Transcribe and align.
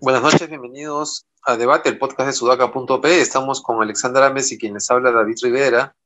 Buenas 0.00 0.22
noches, 0.22 0.48
bienvenidos 0.48 1.26
a 1.42 1.56
Debate, 1.56 1.88
el 1.88 1.98
podcast 1.98 2.28
de 2.28 2.32
sudaca.p. 2.32 3.20
Estamos 3.20 3.60
con 3.60 3.82
Alexandra 3.82 4.26
Ames 4.26 4.52
y 4.52 4.58
quien 4.58 4.74
les 4.74 4.88
habla 4.90 5.10
David 5.10 5.36
Rivera 5.42 5.96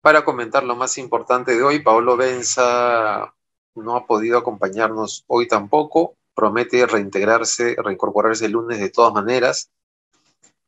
para 0.00 0.24
comentar 0.24 0.64
lo 0.64 0.76
más 0.76 0.96
importante 0.98 1.54
de 1.54 1.62
hoy. 1.62 1.82
Paolo 1.82 2.16
Benza 2.16 3.34
no 3.74 3.96
ha 3.96 4.06
podido 4.06 4.38
acompañarnos 4.38 5.24
hoy 5.26 5.46
tampoco. 5.46 6.16
Promete 6.34 6.86
reintegrarse, 6.86 7.76
reincorporarse 7.76 8.46
el 8.46 8.52
lunes 8.52 8.78
de 8.80 8.90
todas 8.90 9.12
maneras. 9.12 9.70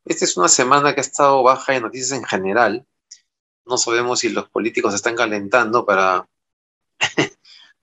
Esta 0.07 0.23
es 0.23 0.37
una 0.37 0.47
semana 0.47 0.93
que 0.93 1.01
ha 1.01 1.03
estado 1.03 1.43
baja 1.43 1.73
de 1.73 1.81
noticias 1.81 2.17
en 2.17 2.23
general. 2.23 2.85
No 3.65 3.77
sabemos 3.77 4.19
si 4.19 4.29
los 4.29 4.49
políticos 4.49 4.93
están 4.93 5.15
calentando 5.15 5.85
para, 5.85 6.27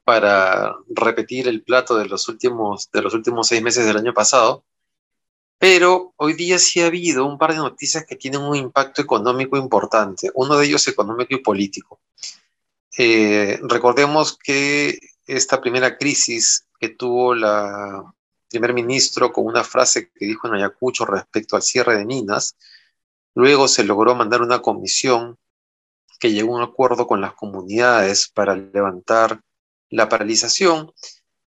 para 0.05 0.75
repetir 0.89 1.48
el 1.48 1.62
plato 1.62 1.97
de 1.97 2.07
los, 2.07 2.29
últimos, 2.29 2.91
de 2.91 3.03
los 3.03 3.12
últimos 3.12 3.48
seis 3.48 3.62
meses 3.62 3.84
del 3.84 3.98
año 3.98 4.15
pasado. 4.15 4.65
Pero 5.59 6.15
hoy 6.17 6.33
día 6.33 6.59
sí 6.59 6.81
ha 6.81 6.87
habido 6.87 7.27
un 7.27 7.39
par 7.39 7.53
de 7.53 7.59
noticias 7.59 8.07
que 8.07 8.17
tienen 8.17 8.41
un 8.41 8.56
impacto 8.56 9.03
económico 9.03 9.56
importante, 9.56 10.31
uno 10.34 10.56
de 10.56 10.67
ellos 10.67 10.89
económico 10.89 11.34
y 11.34 11.43
político. 11.43 12.01
Eh, 12.97 13.59
recordemos 13.62 14.39
que 14.39 14.98
esta 15.27 15.61
primera 15.61 15.98
crisis 15.98 16.67
que 16.79 16.89
tuvo 16.91 17.34
la 17.34 18.15
primer 18.61 18.75
ministro 18.75 19.33
con 19.33 19.47
una 19.47 19.65
frase 19.65 20.11
que 20.11 20.27
dijo 20.27 20.47
en 20.47 20.55
Ayacucho 20.55 21.05
respecto 21.05 21.57
al 21.57 21.62
cierre 21.62 21.97
de 21.97 22.07
minas, 22.07 22.57
luego 23.35 23.69
se 23.69 23.85
logró 23.85 24.15
mandar 24.15 24.43
una 24.43 24.62
comisión 24.62 25.37
que 26.20 26.33
llegó 26.33 26.55
a 26.55 26.59
un 26.59 26.62
acuerdo 26.62 27.06
con 27.06 27.20
las 27.20 27.34
comunidades 27.34 28.28
para 28.28 28.55
levantar 28.55 29.41
la 29.91 30.09
paralización. 30.09 30.93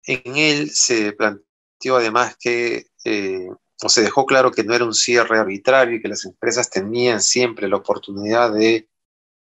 En 0.04 0.36
él 0.36 0.70
se 0.70 1.12
planteó 1.12 1.96
además 1.96 2.36
que 2.38 2.86
eh, 3.04 3.48
o 3.82 3.88
se 3.88 4.02
dejó 4.02 4.26
claro 4.26 4.52
que 4.52 4.62
no 4.62 4.74
era 4.74 4.84
un 4.84 4.94
cierre 4.94 5.38
arbitrario 5.38 5.96
y 5.96 6.02
que 6.02 6.08
las 6.08 6.24
empresas 6.24 6.70
tenían 6.70 7.20
siempre 7.20 7.68
la 7.68 7.76
oportunidad 7.76 8.52
de 8.52 8.88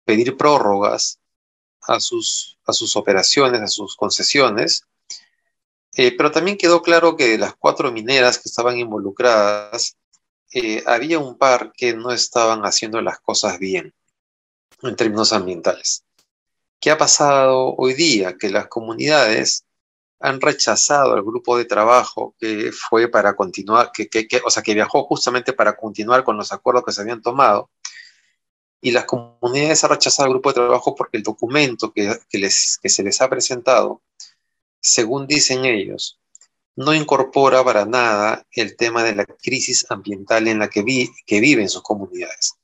pedir 0.05 0.37
prórrogas 0.37 1.19
a 1.81 1.99
sus, 1.99 2.57
a 2.65 2.73
sus 2.73 2.95
operaciones, 2.95 3.61
a 3.61 3.67
sus 3.67 3.95
concesiones. 3.95 4.85
Eh, 5.95 6.15
pero 6.15 6.31
también 6.31 6.57
quedó 6.57 6.81
claro 6.81 7.17
que 7.17 7.27
de 7.27 7.37
las 7.37 7.55
cuatro 7.55 7.91
mineras 7.91 8.37
que 8.37 8.47
estaban 8.47 8.77
involucradas, 8.79 9.97
eh, 10.53 10.83
había 10.85 11.19
un 11.19 11.37
par 11.37 11.71
que 11.75 11.93
no 11.93 12.11
estaban 12.11 12.61
haciendo 12.63 13.01
las 13.01 13.19
cosas 13.19 13.59
bien 13.59 13.93
en 14.81 14.95
términos 14.95 15.33
ambientales. 15.33 16.03
¿Qué 16.79 16.91
ha 16.91 16.97
pasado 16.97 17.75
hoy 17.75 17.93
día? 17.93 18.37
Que 18.37 18.49
las 18.49 18.67
comunidades 18.67 19.65
han 20.19 20.39
rechazado 20.39 21.13
al 21.13 21.23
grupo 21.23 21.57
de 21.57 21.65
trabajo 21.65 22.35
que 22.39 22.71
fue 22.71 23.07
para 23.07 23.35
continuar, 23.35 23.91
que, 23.91 24.09
o 24.45 24.49
sea, 24.49 24.63
que 24.63 24.73
viajó 24.73 25.03
justamente 25.03 25.53
para 25.53 25.75
continuar 25.75 26.23
con 26.23 26.37
los 26.37 26.51
acuerdos 26.51 26.83
que 26.85 26.91
se 26.91 27.01
habían 27.01 27.21
tomado. 27.21 27.69
Y 28.81 28.91
las 28.91 29.05
comunidades 29.05 29.83
han 29.83 29.91
rechazado 29.91 30.25
al 30.25 30.33
grupo 30.33 30.49
de 30.49 30.55
trabajo 30.55 30.95
porque 30.95 31.17
el 31.17 31.23
documento 31.23 31.91
que, 31.93 32.17
se 32.23 33.03
les 33.03 33.21
ha 33.21 33.29
presentado, 33.29 34.01
según 34.81 35.27
dicen 35.27 35.65
ellos, 35.65 36.19
no 36.75 36.93
incorpora 36.93 37.63
para 37.63 37.85
nada 37.85 38.45
el 38.51 38.75
tema 38.75 39.03
de 39.03 39.15
la 39.15 39.25
crisis 39.25 39.85
ambiental 39.89 40.47
en 40.47 40.59
la 40.59 40.69
que, 40.69 40.83
vi, 40.83 41.09
que 41.25 41.39
viven 41.39 41.69
sus 41.69 41.83
comunidades. 41.83 42.55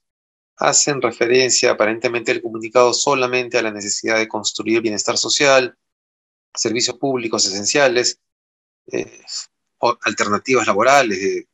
Hacen 0.58 1.02
referencia 1.02 1.72
aparentemente 1.72 2.32
el 2.32 2.42
comunicado 2.42 2.94
solamente 2.94 3.58
a 3.58 3.62
la 3.62 3.72
necesidad 3.72 4.18
de 4.18 4.28
construir 4.28 4.82
bienestar 4.82 5.18
social, 5.18 5.78
servicios 6.54 6.98
públicos 6.98 7.46
esenciales, 7.46 8.20
eh, 8.92 9.22
alternativas 10.02 10.66
laborales 10.66 11.46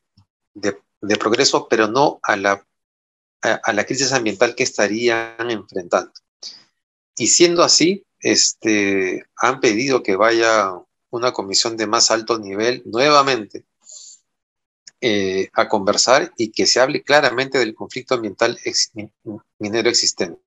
de, 0.53 0.73
progreso, 1.19 1.67
pero 1.67 1.87
no 1.87 2.21
a, 2.23 2.37
la 2.37 3.85
crisis 3.85 4.13
ambiental 4.13 4.55
que 4.55 4.63
estarían 4.63 5.49
enfrentando. 5.49 6.13
Y 7.17 7.27
siendo 7.27 7.63
así, 7.63 8.05
este, 8.23 9.25
han 9.35 9.59
pedido 9.59 10.01
que 10.01 10.15
vaya 10.15 10.71
una 11.11 11.33
comisión 11.33 11.77
de 11.77 11.85
más 11.85 12.09
alto 12.09 12.39
nivel 12.39 12.81
nuevamente 12.85 13.65
eh, 15.01 15.49
a 15.53 15.67
conversar 15.67 16.31
y 16.37 16.51
que 16.51 16.65
se 16.65 16.79
hable 16.79 17.03
claramente 17.03 17.59
del 17.59 17.75
conflicto 17.75 18.15
ambiental 18.15 18.57
minero 19.59 19.89
existente. 19.89 20.39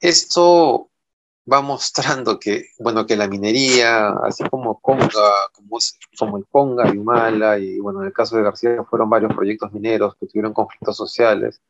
Esto 0.00 0.88
va 1.50 1.60
mostrando 1.60 2.38
que, 2.38 2.68
bueno, 2.78 3.06
que 3.06 3.16
la 3.16 3.28
minería, 3.28 4.08
así 4.24 4.42
como 4.48 4.80
Conga, 4.80 5.08
como, 5.52 5.78
como 6.18 6.38
el 6.38 6.46
Conga 6.46 6.92
y 6.92 6.96
Humala, 6.96 7.58
y 7.58 7.78
bueno, 7.78 8.00
en 8.00 8.06
el 8.06 8.12
caso 8.12 8.36
de 8.36 8.42
García 8.42 8.82
fueron 8.88 9.10
varios 9.10 9.34
proyectos 9.34 9.72
mineros 9.72 10.16
que 10.16 10.26
tuvieron 10.26 10.54
conflictos 10.54 10.96
sociales. 10.96 11.60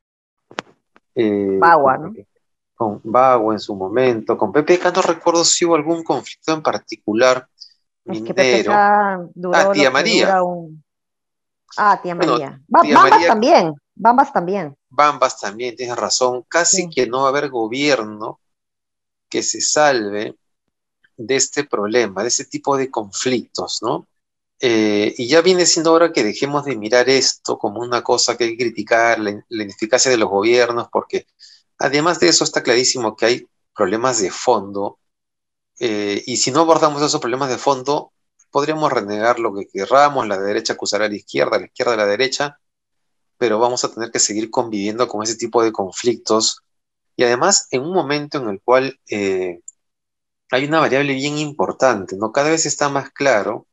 Eh, 1.17 1.59
Bagua, 1.59 1.99
¿no? 1.99 2.15
Con 2.79 3.01
Bagua 3.03 3.55
en 3.55 3.61
su 3.61 3.75
momento, 3.75 4.39
con 4.39 4.53
PPK 4.53 4.95
no 4.95 5.03
recuerdo 5.03 5.45
si 5.45 5.65
hubo 5.65 5.75
algún 5.75 6.05
conflicto 6.05 6.55
en 6.55 6.63
particular 6.63 7.49
minero. 8.05 8.73
ah, 8.73 9.71
tía 9.73 9.91
María. 9.91 10.41
Ah, 11.77 12.01
tía 12.01 12.15
María. 12.15 12.61
Bambas 12.69 13.27
también, 13.27 13.75
Bambas 13.97 14.33
también. 14.33 14.77
Bambas 14.89 15.41
también, 15.41 15.75
tienes 15.75 15.97
razón. 15.97 16.45
Casi 16.49 16.89
que 16.89 17.09
no 17.09 17.23
va 17.23 17.27
a 17.27 17.29
haber 17.31 17.51
gobierno 17.51 18.39
que 19.29 19.43
se 19.43 19.61
salve 19.61 20.37
de 21.17 21.37
este 21.37 21.65
problema, 21.65 22.23
de 22.23 22.29
este 22.29 22.45
tipo 22.45 22.77
de 22.77 22.91
conflictos, 22.93 23.81
¿no? 23.83 24.07
Eh, 24.61 25.15
y 25.17 25.29
ya 25.29 25.41
viene 25.41 25.67
siendo 25.67 25.93
hora 25.93 26.13
que 26.13 26.25
dejemos 26.25 26.65
de 26.65 26.77
mirar 26.77 27.09
esto 27.09 27.59
como 27.59 27.81
una 27.81 28.03
cosa 28.03 28.37
que 28.37 28.45
hay 28.45 28.57
que 28.57 28.65
criticar, 28.65 29.21
la, 29.21 29.45
ineficacia 29.51 30.11
de 30.11 30.17
los 30.17 30.29
gobiernos, 30.29 30.89
porque 30.91 31.27
además 31.79 32.21
de 32.21 32.29
eso 32.29 32.45
está 32.45 32.63
clarísimo 32.63 33.17
que 33.17 33.27
hay 33.27 33.49
problemas 33.75 34.21
de 34.21 34.31
fondo, 34.31 34.99
eh, 35.81 36.23
y 36.27 36.39
si 36.39 36.51
no 36.51 36.61
abordamos 36.61 37.03
esos 37.03 37.21
problemas 37.21 37.51
de 37.51 37.59
fondo, 37.59 38.13
podríamos 38.51 38.93
renegar 38.93 39.39
lo 39.39 39.55
que 39.55 39.69
querramos, 39.69 40.27
la 40.27 40.39
derecha 40.41 40.73
acusará 40.73 41.07
a 41.07 41.09
la 41.09 41.17
izquierda, 41.17 41.59
la 41.59 41.67
izquierda 41.67 41.95
a 41.95 41.97
la 41.99 42.07
derecha, 42.07 42.59
pero 43.37 43.59
vamos 43.59 43.85
a 43.85 43.93
tener 43.93 44.11
que 44.11 44.19
seguir 44.19 44.51
conviviendo 44.51 45.07
con 45.09 45.23
ese 45.23 45.37
tipo 45.37 45.63
de 45.63 45.73
conflictos 45.73 46.63
y 47.19 47.25
además, 47.25 47.67
en 47.73 47.83
un 47.83 47.93
momento 47.93 48.39
en 48.39 48.49
el 48.49 48.61
cual 48.63 49.01
eh, 49.11 49.61
hay 50.53 50.65
una 50.67 50.79
variable 50.79 51.15
bien 51.15 51.37
importante, 51.39 52.17
¿no? 52.17 52.31
Cada 52.31 52.51
vez 52.51 52.65
está 52.65 52.89
más 52.89 53.11
claro 53.11 53.67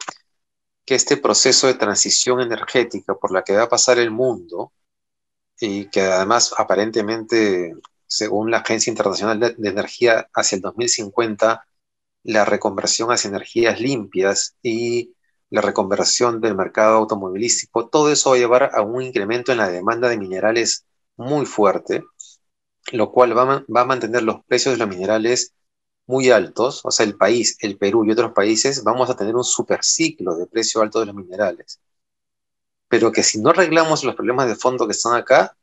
que 0.84 0.96
este 0.96 1.18
proceso 1.18 1.68
de 1.68 1.76
transición 1.76 2.42
energética 2.42 3.14
por 3.16 3.32
la 3.32 3.44
que 3.44 3.56
va 3.56 3.64
a 3.64 3.70
pasar 3.70 4.00
el 4.00 4.10
mundo, 4.10 4.74
y 5.60 5.90
que 5.90 6.02
además 6.02 6.56
aparentemente, 6.58 7.76
según 8.08 8.52
la 8.52 8.58
Agencia 8.60 8.92
Internacional 8.92 9.40
de, 9.40 9.70
Energía, 9.70 10.30
hacia 10.34 10.56
el 10.58 10.62
2050, 10.62 11.66
la 12.24 12.46
reconversión 12.46 13.12
hacia 13.12 13.30
energías 13.30 13.80
limpias 13.80 14.56
y 14.64 15.14
la 15.50 15.62
reconversión 15.62 16.42
del 16.42 16.56
mercado 16.56 16.98
automovilístico, 16.98 17.88
todo 17.88 18.12
eso 18.12 18.32
va 18.32 18.36
a 18.36 18.40
llevar 18.40 18.72
a 18.74 18.82
un 18.82 19.02
incremento 19.02 19.52
en 19.52 19.60
la 19.60 19.70
demanda 19.70 20.10
de 20.10 20.18
minerales 20.18 20.86
muy 21.18 21.46
fuerte 21.46 22.04
lo 22.92 23.12
cual 23.12 23.38
va, 23.38 23.66
a 23.82 23.86
mantener 23.86 24.24
los 24.24 24.44
precios 24.46 24.74
de 24.76 24.80
los 24.80 24.90
minerales 24.90 25.54
muy 26.08 26.30
altos, 26.30 26.82
o 26.84 26.92
sea, 26.92 27.06
el 27.06 27.18
país, 27.18 27.58
el 27.62 27.78
Perú 27.78 28.06
y 28.06 28.12
otros 28.12 28.32
países, 28.34 28.84
vamos 28.84 29.10
a 29.10 29.16
tener 29.16 29.36
un 29.36 29.44
superciclo 29.44 30.36
de 30.36 30.48
precio 30.48 30.82
alto 30.82 31.00
de 31.00 31.08
los 31.08 31.16
minerales. 31.16 31.80
Pero 32.88 33.12
que 33.12 33.24
si 33.24 33.42
no 33.42 33.50
arreglamos 33.50 34.04
los 34.04 34.16
problemas 34.16 34.48
de 34.48 34.56
fondo 34.56 34.86
que 34.86 34.92
están 34.94 35.16
acá, 35.16 35.58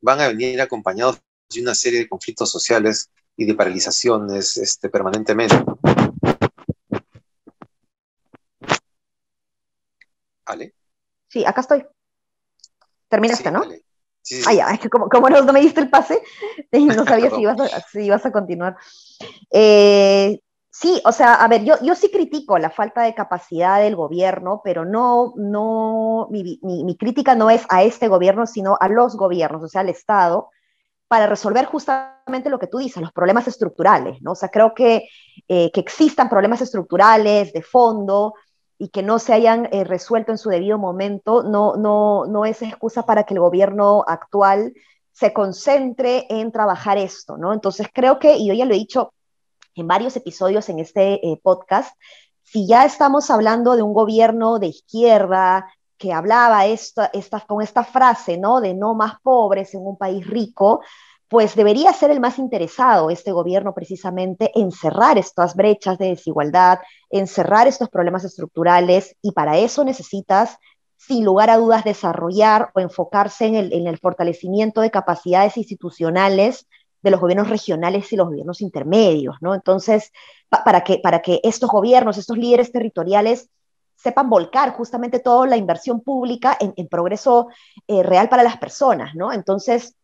van 0.00 0.20
a 0.20 0.28
venir 0.28 0.60
acompañados 0.60 1.20
de 1.54 1.62
una 1.62 1.74
serie 1.74 2.00
de 2.00 2.08
conflictos 2.08 2.50
sociales 2.50 3.10
y 3.36 3.44
de 3.44 3.54
paralizaciones 3.54 4.56
este, 4.56 4.88
permanentemente. 4.88 5.56
¿Ale? 10.44 10.74
Sí, 11.28 11.44
acá 11.44 11.60
estoy. 11.60 11.86
Terminaste, 13.08 13.50
¿no? 13.50 13.62
Ah, 14.46 14.52
ya, 14.52 14.70
es 14.70 14.80
que 14.80 14.88
como, 14.88 15.08
no, 15.28 15.52
me 15.52 15.60
diste 15.60 15.80
el 15.80 15.90
pase, 15.90 16.22
no 16.72 17.04
sabía 17.04 17.30
si, 17.90 18.00
ibas 18.04 18.26
a, 18.26 18.30
continuar. 18.30 18.76
Eh, 19.50 20.40
sí, 20.70 21.00
o 21.04 21.10
sea, 21.10 21.34
a 21.34 21.48
ver, 21.48 21.64
yo, 21.64 21.74
yo 21.82 21.94
sí 21.94 22.10
critico 22.10 22.58
la 22.58 22.70
falta 22.70 23.02
de 23.02 23.14
capacidad 23.14 23.80
del 23.80 23.96
gobierno, 23.96 24.60
pero 24.62 24.84
no, 24.84 25.32
no, 25.36 26.28
mi, 26.30 26.60
mi, 26.62 26.96
crítica 26.96 27.34
no 27.34 27.50
es 27.50 27.64
a 27.70 27.82
este 27.82 28.06
gobierno, 28.06 28.46
sino 28.46 28.76
a 28.78 28.88
los 28.88 29.16
gobiernos, 29.16 29.64
o 29.64 29.68
sea, 29.68 29.80
al 29.80 29.88
Estado, 29.88 30.50
para 31.10 31.26
resolver 31.26 31.64
justamente 31.64 32.50
lo 32.50 32.60
que 32.60 32.68
tú 32.68 32.78
dices, 32.78 33.02
los 33.02 33.10
problemas 33.10 33.48
estructurales, 33.48 34.22
¿no? 34.22 34.32
O 34.32 34.34
sea, 34.36 34.48
creo 34.48 34.74
que, 34.74 35.08
eh, 35.48 35.72
que 35.72 35.80
existan 35.80 36.28
problemas 36.28 36.60
estructurales 36.60 37.52
de 37.52 37.62
fondo, 37.62 38.34
y 38.78 38.88
que 38.88 39.02
no 39.02 39.18
se 39.18 39.34
hayan 39.34 39.68
eh, 39.72 39.84
resuelto 39.84 40.32
en 40.32 40.38
su 40.38 40.48
debido 40.48 40.78
momento 40.78 41.42
no, 41.42 41.76
no, 41.76 42.24
no 42.24 42.46
es 42.46 42.62
excusa 42.62 43.04
para 43.04 43.24
que 43.24 43.34
el 43.34 43.40
gobierno 43.40 44.04
actual 44.06 44.72
se 45.12 45.34
concentre 45.34 46.26
en 46.30 46.50
trabajar 46.50 46.96
esto, 46.96 47.36
¿no? 47.36 47.52
Entonces 47.52 47.88
creo 47.92 48.18
que, 48.18 48.38
y 48.38 48.48
yo 48.48 48.54
ya 48.54 48.64
lo 48.64 48.72
he 48.72 48.78
dicho 48.78 49.12
en 49.74 49.86
varios 49.86 50.16
episodios 50.16 50.70
en 50.70 50.78
este 50.78 51.14
eh, 51.26 51.38
podcast, 51.42 51.94
si 52.42 52.66
ya 52.66 52.86
estamos 52.86 53.30
hablando 53.30 53.76
de 53.76 53.82
un 53.82 53.92
gobierno 53.92 54.58
de 54.58 54.68
izquierda 54.68 55.66
que 56.00 56.14
hablaba 56.14 56.64
esta, 56.64 57.10
con 57.46 57.60
esta 57.60 57.84
frase, 57.84 58.38
¿no? 58.38 58.62
De 58.62 58.72
no 58.72 58.94
más 58.94 59.20
pobres 59.22 59.74
en 59.74 59.86
un 59.86 59.98
país 59.98 60.26
rico, 60.26 60.80
pues 61.28 61.54
debería 61.54 61.92
ser 61.92 62.10
el 62.10 62.20
más 62.20 62.38
interesado 62.38 63.10
este 63.10 63.32
gobierno 63.32 63.74
precisamente 63.74 64.50
en 64.54 64.72
cerrar 64.72 65.18
estas 65.18 65.54
brechas 65.54 65.98
de 65.98 66.08
desigualdad, 66.08 66.78
en 67.10 67.26
cerrar 67.26 67.68
estos 67.68 67.90
problemas 67.90 68.24
estructurales 68.24 69.14
y 69.20 69.32
para 69.32 69.58
eso 69.58 69.84
necesitas, 69.84 70.56
sin 70.96 71.22
lugar 71.22 71.50
a 71.50 71.58
dudas, 71.58 71.84
desarrollar 71.84 72.70
o 72.74 72.80
enfocarse 72.80 73.44
en 73.46 73.86
el, 73.86 73.98
fortalecimiento 73.98 74.80
de 74.80 74.90
capacidades 74.90 75.58
institucionales 75.58 76.66
de 77.02 77.10
los 77.10 77.20
gobiernos 77.20 77.50
regionales 77.50 78.10
y 78.10 78.16
los 78.16 78.28
gobiernos 78.28 78.62
intermedios, 78.62 79.36
¿no? 79.42 79.54
Entonces, 79.54 80.12
para, 80.48 80.82
que, 80.82 80.98
para 80.98 81.20
que 81.20 81.40
estos 81.42 81.68
gobiernos, 81.68 82.16
estos 82.16 82.38
líderes 82.38 82.72
territoriales 82.72 83.50
sepan 84.00 84.30
volcar 84.30 84.72
justamente 84.72 85.18
toda 85.18 85.46
la 85.46 85.56
inversión 85.56 86.00
pública 86.00 86.56
en, 86.58 86.88
progreso 86.88 87.48
eh, 87.86 88.02
real 88.02 88.28
para 88.28 88.42
las 88.42 88.56
personas, 88.56 89.14
¿no? 89.14 89.32
Entonces, 89.32 89.96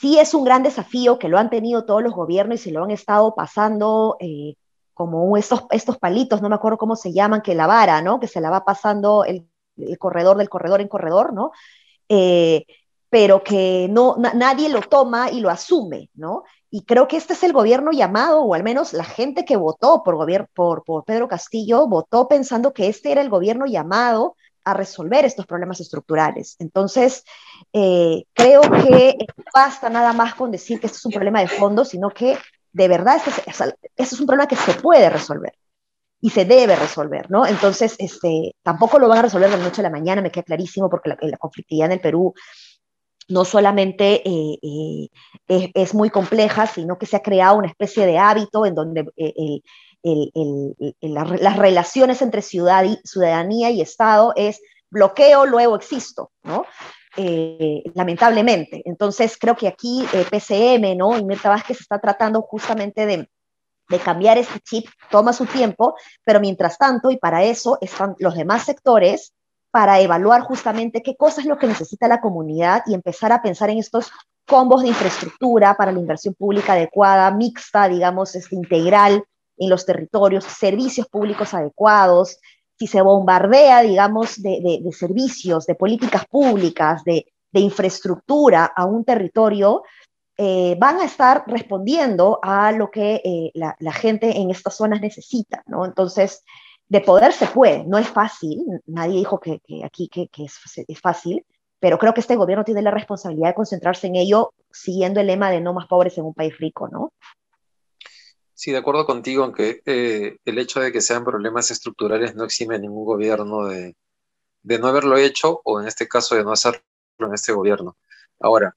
Sí 0.00 0.18
es 0.18 0.32
un 0.32 0.44
gran 0.44 0.62
desafío 0.62 1.18
que 1.18 1.28
lo 1.28 1.36
han 1.36 1.50
tenido 1.50 1.84
todos 1.84 2.02
los 2.02 2.14
gobiernos 2.14 2.60
y 2.60 2.62
se 2.62 2.70
lo 2.70 2.84
han 2.84 2.90
estado 2.90 3.34
pasando 3.34 4.16
eh, 4.20 4.54
como 4.94 5.36
estos, 5.36 5.64
estos 5.72 5.98
palitos, 5.98 6.40
no 6.40 6.48
me 6.48 6.54
acuerdo 6.54 6.78
cómo 6.78 6.96
se 6.96 7.12
llaman, 7.12 7.42
que 7.42 7.54
la 7.54 7.66
vara, 7.66 8.00
¿no? 8.00 8.18
Que 8.18 8.28
se 8.28 8.40
la 8.40 8.48
va 8.50 8.64
pasando 8.64 9.24
el, 9.24 9.46
corredor 9.98 10.38
del 10.38 10.48
corredor 10.48 10.80
en 10.80 10.88
corredor, 10.88 11.34
¿no? 11.34 11.52
Eh, 12.08 12.64
pero 13.10 13.42
que 13.42 13.88
no, 13.90 14.16
nadie 14.16 14.68
lo 14.68 14.80
toma 14.80 15.30
y 15.30 15.40
lo 15.40 15.50
asume, 15.50 16.08
¿no? 16.14 16.44
Y 16.70 16.84
creo 16.84 17.08
que 17.08 17.16
este 17.16 17.32
es 17.32 17.42
el 17.42 17.52
gobierno 17.52 17.90
llamado, 17.90 18.42
o 18.42 18.54
al 18.54 18.62
menos 18.62 18.92
la 18.92 19.04
gente 19.04 19.44
que 19.44 19.56
votó 19.56 20.02
por, 20.04 20.16
por, 20.54 20.84
por 20.84 21.04
Pedro 21.04 21.26
Castillo, 21.26 21.88
votó 21.88 22.28
pensando 22.28 22.72
que 22.72 22.88
este 22.88 23.10
era 23.10 23.22
el 23.22 23.28
gobierno 23.28 23.66
llamado 23.66 24.36
a 24.64 24.74
resolver 24.74 25.24
estos 25.24 25.46
problemas 25.46 25.80
estructurales. 25.80 26.56
Entonces, 26.58 27.24
eh, 27.72 28.24
creo 28.32 28.60
que 28.62 29.16
basta 29.52 29.90
nada 29.90 30.12
más 30.12 30.34
con 30.34 30.50
decir 30.50 30.78
que 30.78 30.86
este 30.86 30.98
es 30.98 31.06
un 31.06 31.12
problema 31.12 31.40
de 31.40 31.48
fondo, 31.48 31.84
sino 31.84 32.10
que 32.10 32.38
de 32.72 32.88
verdad 32.88 33.16
este 33.16 33.30
es, 33.50 33.60
este 33.96 34.14
es 34.14 34.20
un 34.20 34.26
problema 34.26 34.46
que 34.46 34.56
se 34.56 34.74
puede 34.74 35.10
resolver 35.10 35.54
y 36.20 36.30
se 36.30 36.44
debe 36.44 36.76
resolver, 36.76 37.30
¿no? 37.30 37.46
Entonces, 37.46 37.96
este, 37.98 38.54
tampoco 38.62 38.98
lo 38.98 39.08
van 39.08 39.18
a 39.18 39.22
resolver 39.22 39.50
de 39.50 39.56
la 39.56 39.64
noche 39.64 39.80
a 39.80 39.84
la 39.84 39.90
mañana, 39.90 40.20
me 40.20 40.30
queda 40.30 40.44
clarísimo, 40.44 40.90
porque 40.90 41.08
la, 41.08 41.18
la 41.20 41.38
conflictividad 41.38 41.86
en 41.86 41.92
el 41.92 42.00
Perú 42.00 42.34
no 43.30 43.44
solamente 43.44 44.22
eh, 44.28 44.58
eh, 45.48 45.70
es, 45.74 45.94
muy 45.94 46.10
compleja, 46.10 46.66
sino 46.66 46.98
que 46.98 47.06
se 47.06 47.16
ha 47.16 47.22
creado 47.22 47.56
una 47.56 47.68
especie 47.68 48.06
de 48.06 48.18
hábito 48.18 48.66
en 48.66 48.74
donde 48.74 49.06
el, 49.16 49.62
las 51.00 51.56
relaciones 51.56 52.22
entre 52.22 52.42
ciudadanía 52.42 53.70
y 53.70 53.80
Estado 53.80 54.32
es 54.36 54.60
bloqueo, 54.90 55.46
luego 55.46 55.76
existo, 55.76 56.30
¿no? 56.42 56.66
Eh, 57.16 57.82
lamentablemente. 57.94 58.82
Entonces, 58.84 59.36
creo 59.38 59.56
que 59.56 59.68
aquí 59.68 60.06
eh, 60.12 60.24
PCM, 60.30 60.96
¿no? 60.96 61.18
Y 61.18 61.24
Mirta 61.24 61.48
Vázquez 61.48 61.80
está 61.80 61.98
tratando 61.98 62.42
justamente 62.42 63.06
de 63.06 63.28
cambiar 64.04 64.38
este 64.38 64.60
chip, 64.60 64.86
toma 65.10 65.32
su 65.32 65.46
tiempo, 65.46 65.96
pero 66.24 66.38
mientras 66.38 66.78
tanto, 66.78 67.10
y 67.10 67.16
para 67.16 67.42
eso 67.42 67.78
están 67.80 68.14
los 68.20 68.36
demás 68.36 68.64
sectores, 68.64 69.32
para 69.70 70.00
evaluar 70.00 70.42
justamente 70.42 71.02
qué 71.02 71.16
cosa 71.16 71.40
es 71.40 71.46
lo 71.46 71.58
que 71.58 71.66
necesita 71.66 72.08
la 72.08 72.20
comunidad 72.20 72.82
y 72.86 72.94
empezar 72.94 73.32
a 73.32 73.42
pensar 73.42 73.70
en 73.70 73.78
estos 73.78 74.10
combos 74.46 74.82
de 74.82 74.88
infraestructura 74.88 75.76
para 75.76 75.92
la 75.92 76.00
inversión 76.00 76.34
pública 76.34 76.72
adecuada, 76.72 77.30
mixta, 77.30 77.88
digamos, 77.88 78.34
es 78.34 78.44
este, 78.44 78.56
integral, 78.56 79.24
en 79.56 79.68
los 79.68 79.86
territorios, 79.86 80.44
servicios 80.44 81.06
públicos 81.06 81.54
adecuados, 81.54 82.38
si 82.78 82.86
se 82.86 83.02
bombardea, 83.02 83.82
digamos, 83.82 84.42
de, 84.42 84.80
servicios, 84.92 85.66
de 85.66 85.74
políticas 85.74 86.24
públicas, 86.26 87.04
de, 87.04 87.26
infraestructura 87.52 88.72
a 88.74 88.86
un 88.86 89.04
territorio, 89.04 89.82
eh, 90.36 90.76
van 90.78 91.00
a 91.00 91.04
estar 91.04 91.44
respondiendo 91.46 92.38
a 92.42 92.72
lo 92.72 92.90
que 92.90 93.20
eh, 93.22 93.50
la, 93.54 93.92
gente 93.92 94.38
en 94.38 94.50
estas 94.50 94.76
zonas 94.76 95.02
necesita, 95.02 95.62
¿no? 95.66 95.84
Entonces, 95.84 96.42
de 96.90 97.00
poder 97.00 97.32
se 97.32 97.46
puede, 97.46 97.84
no 97.84 97.98
es 97.98 98.08
fácil, 98.08 98.64
nadie 98.86 99.18
dijo 99.18 99.38
que, 99.38 99.60
aquí 99.84 100.08
que, 100.08 100.28
es, 100.44 101.00
fácil, 101.00 101.46
pero 101.78 101.98
creo 101.98 102.12
que 102.12 102.20
este 102.20 102.34
gobierno 102.34 102.64
tiene 102.64 102.82
la 102.82 102.90
responsabilidad 102.90 103.50
de 103.50 103.54
concentrarse 103.54 104.08
en 104.08 104.16
ello 104.16 104.52
siguiendo 104.72 105.20
el 105.20 105.28
lema 105.28 105.52
de 105.52 105.60
no 105.60 105.72
más 105.72 105.86
pobres 105.86 106.18
en 106.18 106.24
un 106.24 106.34
país 106.34 106.58
rico, 106.58 106.88
¿no? 106.88 107.12
Sí, 108.54 108.72
de 108.72 108.78
acuerdo 108.78 109.06
contigo 109.06 109.44
en 109.44 109.52
que 109.52 109.82
eh, 109.86 110.38
el 110.44 110.58
hecho 110.58 110.80
de 110.80 110.90
que 110.90 111.00
sean 111.00 111.24
problemas 111.24 111.70
estructurales 111.70 112.34
no 112.34 112.44
exime 112.44 112.74
a 112.74 112.78
ningún 112.78 113.04
gobierno 113.04 113.66
de, 113.66 113.94
no 114.64 114.88
haberlo 114.88 115.16
hecho 115.16 115.60
o 115.64 115.80
en 115.80 115.86
este 115.86 116.08
caso 116.08 116.34
de 116.34 116.42
no 116.42 116.50
hacerlo 116.50 116.82
en 117.20 117.34
este 117.34 117.52
gobierno. 117.52 117.96
Ahora, 118.40 118.74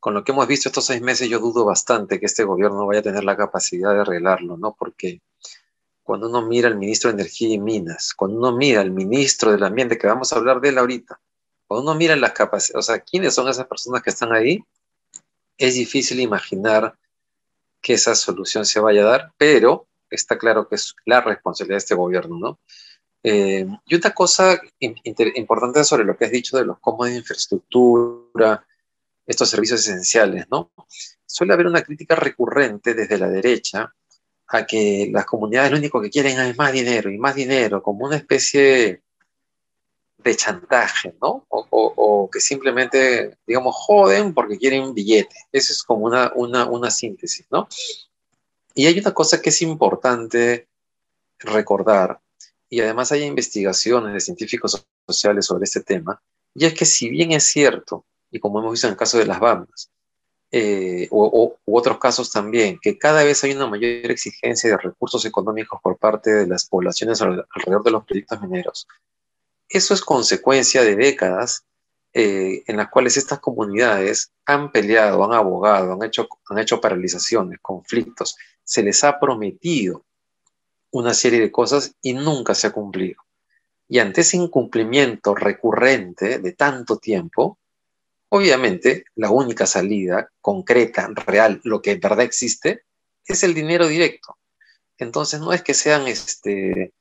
con 0.00 0.14
lo 0.14 0.24
que 0.24 0.32
hemos 0.32 0.48
visto 0.48 0.70
estos 0.70 0.86
seis 0.86 1.02
meses, 1.02 1.28
yo 1.28 1.38
dudo 1.38 1.66
bastante 1.66 2.18
que 2.18 2.26
este 2.26 2.44
gobierno 2.44 2.86
vaya 2.86 3.00
a 3.00 3.04
tener 3.04 3.22
la 3.22 3.36
capacidad 3.36 3.92
de 3.92 4.00
arreglarlo, 4.00 4.56
¿no? 4.56 4.74
Porque 4.76 5.20
cuando 6.10 6.28
uno 6.28 6.42
mira 6.42 6.66
al 6.66 6.76
ministro 6.76 7.08
de 7.08 7.22
Energía 7.22 7.54
y 7.54 7.58
Minas, 7.60 8.14
cuando 8.14 8.38
uno 8.38 8.50
mira 8.50 8.80
al 8.80 8.90
ministro 8.90 9.52
del 9.52 9.62
Ambiente, 9.62 9.96
que 9.96 10.08
vamos 10.08 10.32
a 10.32 10.36
hablar 10.38 10.60
de 10.60 10.70
él 10.70 10.78
ahorita, 10.78 11.20
cuando 11.68 11.88
uno 11.88 11.94
mira 11.96 12.16
las 12.16 12.32
capacidades, 12.32 12.74
o 12.74 12.82
sea, 12.82 12.98
quiénes 12.98 13.32
son 13.32 13.48
esas 13.48 13.68
personas 13.68 14.02
que 14.02 14.10
están 14.10 14.32
ahí, 14.32 14.58
es 15.56 15.76
difícil 15.76 16.18
imaginar 16.18 16.98
que 17.80 17.92
esa 17.92 18.16
solución 18.16 18.66
se 18.66 18.80
vaya 18.80 19.02
a 19.02 19.04
dar, 19.04 19.32
pero 19.36 19.86
está 20.10 20.36
claro 20.36 20.68
que 20.68 20.74
es 20.74 20.96
la 21.04 21.20
responsabilidad 21.20 21.76
de 21.76 21.78
este 21.78 21.94
gobierno, 21.94 22.36
¿no? 22.40 22.58
Eh, 23.22 23.68
y 23.86 23.94
otra 23.94 24.12
cosa 24.12 24.60
importante 24.80 25.84
sobre 25.84 26.02
lo 26.02 26.16
que 26.16 26.24
has 26.24 26.32
dicho 26.32 26.58
de 26.58 26.64
los 26.64 26.80
combos 26.80 27.06
de 27.06 27.18
infraestructura, 27.18 28.66
estos 29.28 29.48
servicios 29.48 29.78
esenciales, 29.78 30.46
¿no? 30.50 30.72
Suele 31.24 31.52
haber 31.52 31.68
una 31.68 31.82
crítica 31.82 32.16
recurrente 32.16 32.94
desde 32.94 33.16
la 33.16 33.28
derecha 33.28 33.94
a 34.52 34.66
que 34.66 35.08
las 35.12 35.26
comunidades 35.26 35.70
lo 35.70 35.78
único 35.78 36.00
que 36.00 36.10
quieren 36.10 36.38
es 36.40 36.58
más 36.58 36.72
dinero 36.72 37.10
y 37.10 37.18
más 37.18 37.34
dinero, 37.34 37.82
como 37.82 38.06
una 38.06 38.16
especie 38.16 39.02
de 40.18 40.36
chantaje, 40.36 41.14
¿no? 41.22 41.46
O, 41.48 42.28
que 42.30 42.40
simplemente, 42.40 43.38
digamos, 43.46 43.74
joden 43.76 44.34
porque 44.34 44.58
quieren 44.58 44.92
billete. 44.92 45.34
Eso 45.52 45.72
es 45.72 45.82
como 45.82 46.06
una, 46.06 46.32
una, 46.34 46.90
síntesis, 46.90 47.46
¿no? 47.50 47.68
Y 48.74 48.86
hay 48.86 48.98
una 48.98 49.14
cosa 49.14 49.40
que 49.40 49.50
es 49.50 49.62
importante 49.62 50.68
recordar, 51.38 52.20
y 52.68 52.80
además 52.80 53.12
hay 53.12 53.22
investigaciones 53.22 54.12
de 54.12 54.20
científicos 54.20 54.84
sociales 55.06 55.46
sobre 55.46 55.64
este 55.64 55.80
tema, 55.80 56.20
y 56.54 56.66
es 56.66 56.74
que 56.74 56.84
si 56.84 57.08
bien 57.08 57.32
es 57.32 57.44
cierto, 57.44 58.04
y 58.30 58.38
como 58.38 58.60
hemos 58.60 58.72
visto 58.72 58.86
en 58.86 58.92
el 58.92 58.98
caso 58.98 59.18
de 59.18 59.26
las 59.26 59.40
bandas, 59.40 59.90
eh, 60.52 61.06
u 61.10 61.54
otros 61.66 61.98
casos 61.98 62.32
también, 62.32 62.78
que 62.80 62.98
cada 62.98 63.22
vez 63.24 63.44
hay 63.44 63.52
una 63.52 63.68
mayor 63.68 64.10
exigencia 64.10 64.70
de 64.70 64.76
recursos 64.76 65.24
económicos 65.24 65.80
por 65.82 65.96
parte 65.96 66.30
de 66.32 66.46
las 66.46 66.66
poblaciones 66.66 67.22
alrededor 67.22 67.84
de 67.84 67.90
los 67.90 68.04
proyectos 68.04 68.40
mineros, 68.42 68.86
eso 69.70 69.94
es 69.94 70.00
consecuencia 70.00 70.82
de 70.82 70.96
décadas 70.96 71.64
eh, 72.12 72.64
en 72.66 72.76
las 72.76 72.88
cuales 72.88 73.16
estas 73.16 73.38
comunidades 73.38 74.32
han 74.44 74.72
peleado, 74.72 75.24
han 75.24 75.32
abogado, 75.32 75.92
han 75.92 76.02
hecho, 76.02 76.28
han 76.48 76.58
hecho 76.58 76.80
paralizaciones, 76.80 77.60
conflictos. 77.62 78.36
Se 78.64 78.82
les 78.82 79.04
ha 79.04 79.20
prometido 79.20 80.04
una 80.90 81.14
serie 81.14 81.38
de 81.38 81.52
cosas 81.52 81.94
y 82.02 82.14
nunca 82.14 82.56
se 82.56 82.66
ha 82.66 82.72
cumplido. 82.72 83.22
Y 83.86 84.00
ante 84.00 84.22
ese 84.22 84.36
incumplimiento 84.36 85.36
recurrente 85.36 86.40
de 86.40 86.52
tanto 86.52 86.96
tiempo, 86.98 87.59
obviamente 88.30 89.04
la 89.16 89.30
única 89.30 89.66
salida 89.66 90.30
concreta, 90.40 91.08
real, 91.26 91.60
lo 91.64 91.82
que 91.82 91.92
en 91.92 92.00
verdad 92.00 92.22
existe, 92.22 92.84
es 93.26 93.42
el 93.42 93.54
dinero 93.54 93.86
directo. 93.86 94.38
Entonces 94.98 95.40
no 95.40 95.52
es 95.52 95.62
que 95.62 95.74
sean 95.74 96.06
este, 96.06 96.92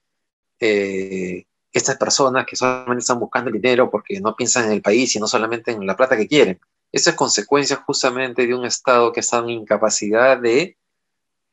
eh, 0.60 1.46
estas 1.72 1.98
personas 1.98 2.46
que 2.46 2.56
solamente 2.56 3.02
están 3.02 3.20
buscando 3.20 3.52
dinero 3.52 3.90
porque 3.90 4.20
no 4.20 4.36
piensan 4.36 4.66
en 4.66 4.72
el 4.72 4.82
país 4.82 5.16
y 5.16 5.20
no 5.20 5.28
solamente 5.28 5.72
en 5.72 5.86
la 5.86 5.96
plata 5.96 6.18
que 6.18 6.28
quieren. 6.28 6.60
Eso 6.92 7.12
es 7.12 7.16
consecuencia 7.16 7.78
justamente 7.78 8.48
de 8.48 8.56
un 8.56 8.66
Estado 8.66 9.12
que 9.12 9.20
está 9.20 9.40
en 9.40 9.50
incapacidad 9.50 10.40
de, 10.40 10.78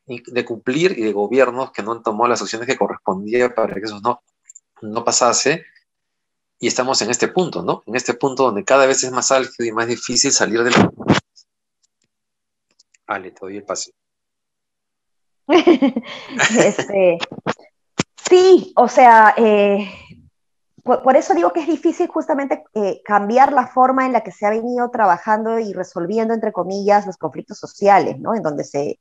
de 0.07 0.45
cumplir 0.45 0.99
y 0.99 1.03
de 1.03 1.13
gobiernos 1.13 1.73
que 1.73 1.83
no 1.83 1.93
han 1.93 2.03
tomado 2.03 2.29
las 2.29 2.41
acciones 2.41 2.67
que 2.67 2.77
correspondía 2.77 3.55
para 3.55 3.75
que 3.75 3.81
eso 3.81 4.01
no, 4.01 4.23
no 4.81 5.05
pasase. 5.05 5.67
Y 6.59 6.69
estamos 6.69 7.03
en 7.03 7.11
este 7.11 7.29
punto, 7.29 7.63
¿no? 7.63 7.83
En 7.87 7.97
este 7.97 8.15
punto 8.15 8.45
donde 8.45 8.65
cada 8.65 8.87
vez 8.87 9.05
es 9.05 9.13
más 9.13 9.31
álgido 9.31 9.69
y 9.69 9.73
más 9.73 9.87
difícil 9.87 10.33
salir 10.33 10.63
de 10.63 10.71
la... 10.71 10.91
Ale, 13.07 13.31
te 13.31 13.41
doy 13.41 13.57
el 13.59 13.65
pase. 13.65 13.93
este, 16.59 17.19
Sí, 18.29 18.73
o 18.77 18.89
sea, 18.89 19.35
eh, 19.37 19.89
por, 20.83 21.17
eso 21.17 21.35
digo 21.35 21.53
que 21.53 21.61
es 21.61 21.67
difícil 21.67 22.09
justamente 22.09 22.65
eh, 22.75 23.01
cambiar 23.05 23.53
la 23.53 23.69
forma 23.69 24.05
en 24.05 24.13
la 24.13 24.23
que 24.23 24.33
se 24.33 24.47
ha 24.47 24.51
venido 24.51 24.91
trabajando 24.91 25.61
y 25.61 25.73
resolviendo, 25.73 26.35
entre 26.35 26.53
comillas, 26.53 27.07
los 27.07 27.19
conflictos 27.19 27.59
sociales, 27.59 28.19
¿no? 28.19 28.35
En 28.35 28.43
donde 28.43 28.65
se, 28.65 28.99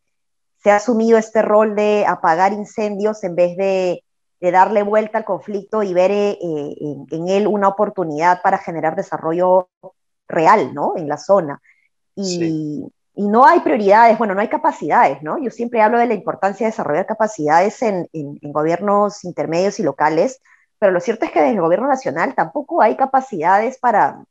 se 0.62 0.72
ha 0.72 0.76
asumido 0.76 1.18
este 1.18 1.42
rol 1.42 1.76
de 1.76 2.06
apagar 2.08 2.54
incendios 2.54 3.24
en 3.24 3.36
vez 3.36 3.58
de, 3.58 4.04
darle 4.39 4.84
vuelta 4.84 5.18
al 5.18 5.25
conflicto 5.25 5.84
y 5.84 5.94
ver 5.94 6.12
eh, 6.12 6.38
en, 6.42 7.27
él 7.27 7.48
una 7.48 7.68
oportunidad 7.68 8.42
para 8.42 8.58
generar 8.58 8.96
desarrollo 8.96 9.70
real, 10.27 10.74
¿no? 10.74 10.94
En 10.96 11.08
la 11.08 11.18
zona. 11.18 11.62
Y, 12.15 12.86
y, 13.15 13.27
no 13.27 13.46
hay 13.46 13.62
prioridades, 13.62 14.18
bueno, 14.18 14.36
no 14.36 14.42
hay 14.42 14.48
capacidades, 14.48 15.22
¿no? 15.22 15.38
Yo 15.38 15.50
siempre 15.51 15.82
hablo 15.82 15.98
de 16.00 16.08
la 16.08 16.13
importancia 16.13 16.65
de 16.65 16.72
desarrollar 16.72 17.06
capacidades 17.06 17.82
en, 17.82 18.08
en, 18.13 18.38
en 18.42 18.51
gobiernos 18.51 19.24
intermedios 19.24 19.80
y 19.80 19.84
locales, 19.84 20.42
pero 20.80 20.92
lo 20.92 21.00
cierto 21.00 21.25
es 21.25 21.32
que 21.32 21.39
desde 21.39 21.54
el 21.54 21.62
gobierno 21.62 21.88
nacional 21.88 22.36
tampoco 22.36 22.82
hay 22.82 22.96
capacidades 22.96 23.77
para, 23.77 24.24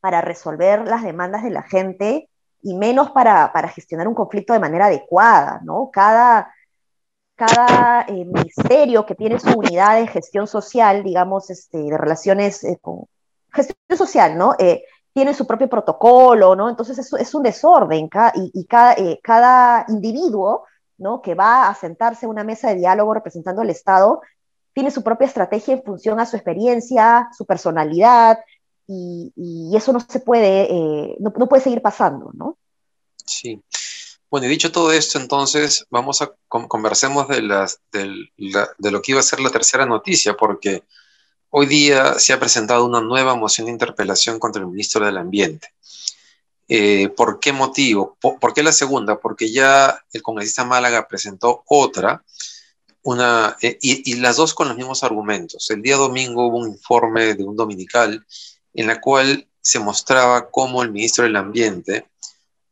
para 0.00 0.20
resolver 0.20 0.86
las 0.86 1.02
demandas 1.02 1.42
de 1.42 1.50
la 1.50 1.62
gente 1.62 2.28
y 2.62 2.74
menos 2.74 3.10
para, 3.10 3.52
para 3.52 3.68
gestionar 3.68 4.08
un 4.08 4.14
conflicto 4.14 4.52
de 4.52 4.60
manera 4.60 4.86
adecuada, 4.86 5.60
¿no? 5.64 5.90
Cada, 5.92 6.54
cada 7.34 8.02
eh, 8.08 8.24
ministerio 8.24 9.06
que 9.06 9.14
tiene 9.14 9.38
su 9.38 9.50
unidad 9.50 9.98
de 9.98 10.06
gestión 10.06 10.46
social, 10.46 11.02
digamos, 11.02 11.50
este, 11.50 11.78
de 11.78 11.98
relaciones 11.98 12.64
eh, 12.64 12.78
con 12.80 13.06
gestión 13.52 13.98
social, 13.98 14.36
¿no? 14.36 14.54
Eh, 14.58 14.84
tiene 15.12 15.34
su 15.34 15.46
propio 15.46 15.68
protocolo, 15.68 16.56
¿no? 16.56 16.68
Entonces 16.68 16.98
es, 16.98 17.12
es 17.12 17.34
un 17.34 17.42
desorden 17.42 18.08
y, 18.34 18.50
y 18.54 18.64
cada, 18.66 18.96
cada 19.22 19.84
individuo, 19.88 20.64
¿no? 20.98 21.20
Que 21.20 21.34
va 21.34 21.68
a 21.68 21.74
sentarse 21.74 22.26
en 22.26 22.30
una 22.30 22.44
mesa 22.44 22.68
de 22.68 22.76
diálogo 22.76 23.12
representando 23.12 23.60
al 23.60 23.70
Estado, 23.70 24.22
tiene 24.72 24.90
su 24.90 25.02
propia 25.02 25.26
estrategia 25.26 25.74
en 25.74 25.82
función 25.82 26.18
a 26.18 26.26
su 26.26 26.36
experiencia, 26.36 27.28
su 27.36 27.44
personalidad, 27.44 28.38
y, 28.86 29.72
eso 29.74 29.92
no 29.92 30.00
se 30.00 30.20
puede, 30.20 30.68
eh, 30.70 31.16
no, 31.18 31.32
puede 31.32 31.62
seguir 31.62 31.82
pasando, 31.82 32.30
¿no? 32.34 32.58
Sí. 33.24 33.62
Bueno, 34.32 34.46
y 34.46 34.48
dicho 34.48 34.72
todo 34.72 34.92
esto, 34.92 35.18
entonces 35.18 35.86
vamos 35.90 36.22
a 36.22 36.32
conversemos 36.48 37.28
de, 37.28 37.42
lo 37.42 39.02
que 39.02 39.12
iba 39.12 39.20
a 39.20 39.22
ser 39.22 39.40
la 39.40 39.50
tercera 39.50 39.84
noticia, 39.84 40.38
porque 40.38 40.84
hoy 41.50 41.66
día 41.66 42.18
se 42.18 42.32
ha 42.32 42.40
presentado 42.40 42.86
una 42.86 43.02
nueva 43.02 43.34
moción 43.34 43.66
de 43.66 43.72
interpelación 43.72 44.38
contra 44.38 44.62
el 44.62 44.68
ministro 44.68 45.04
del 45.04 45.18
Ambiente. 45.18 45.68
Eh, 46.66 47.10
¿Por 47.10 47.40
qué 47.40 47.52
motivo? 47.52 48.16
¿Por, 48.22 48.54
qué 48.54 48.62
la 48.62 48.72
segunda? 48.72 49.20
Porque 49.20 49.52
ya 49.52 50.02
el 50.14 50.22
congresista 50.22 50.64
Málaga 50.64 51.06
presentó 51.06 51.62
otra 51.66 52.24
una, 53.02 53.58
eh, 53.60 53.76
y, 53.82 54.14
las 54.14 54.36
dos 54.36 54.54
con 54.54 54.66
los 54.66 54.78
mismos 54.78 55.04
argumentos. 55.04 55.70
El 55.70 55.82
día 55.82 55.98
domingo 55.98 56.46
hubo 56.46 56.56
un 56.56 56.70
informe 56.70 57.34
de 57.34 57.44
un 57.44 57.54
dominical 57.54 58.24
en 58.72 58.86
la 58.86 58.98
cual 58.98 59.46
se 59.60 59.78
mostraba 59.78 60.48
cómo 60.50 60.82
el 60.82 60.90
ministro 60.90 61.24
del 61.24 61.36
Ambiente 61.36 62.06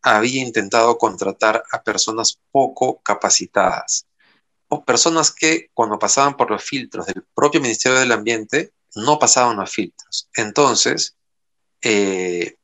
había 0.03 0.43
intentado 0.43 0.99
contratar 0.99 1.63
a 1.73 1.83
personas 1.83 2.39
poco 2.51 3.01
capacitadas 3.03 4.07
o 4.69 4.85
personas 4.85 5.33
que 5.33 5.71
cuando 5.75 5.99
pasaban 5.99 6.37
por 6.37 6.51
los 6.51 6.63
filtros 6.63 7.07
del 7.07 7.25
propio 7.35 7.61
Ministerio 7.61 7.99
del 7.99 8.13
Ambiente 8.13 8.73
no 8.95 9.19
pasaban 9.19 9.57
los 9.57 9.71
filtros. 9.71 10.29
Entonces, 10.35 11.17
eh, 11.83 12.57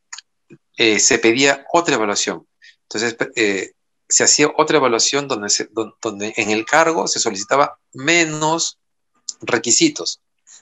eh, 0.77 0.99
se 0.99 1.19
pedía 1.19 1.67
otra 1.73 1.97
evaluación. 1.97 2.47
Entonces, 2.83 3.17
se 4.09 4.25
hacía 4.25 4.53
otra 4.57 4.77
evaluación 4.77 5.27
donde 5.27 6.35
en 6.37 6.51
el 6.51 6.65
cargo 6.65 7.09
se 7.09 7.19
solicitaba 7.19 7.79
menos 7.93 8.79
requisitos. 9.41 10.21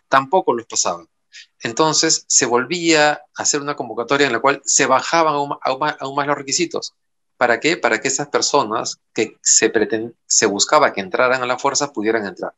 Tampoco 0.09 0.55
los 0.55 0.67
pasaban. 0.67 1.09
Entonces 1.63 2.25
se 2.29 2.47
volvía 2.47 3.13
a 3.13 3.23
hacer 3.37 3.61
una 3.61 3.77
convocatoria 3.77 4.27
en 4.27 4.33
la 4.33 4.41
cual 4.41 4.63
se 4.65 4.87
bajaban 4.87 5.35
aún, 5.35 5.79
más, 5.79 6.27
los 6.27 6.37
requisitos. 6.37 6.95
¿Para 7.37 7.61
qué? 7.61 7.77
Para 7.77 8.01
que 8.01 8.09
esas 8.09 8.29
personas 8.29 9.01
que 9.13 9.39
se, 9.43 9.73
se 10.27 10.47
buscaba 10.47 10.93
que 10.93 11.01
entraran 11.01 11.43
a 11.43 11.47
la 11.47 11.59
fuerza 11.59 11.93
pudieran 11.93 12.27
entrar. 12.27 12.55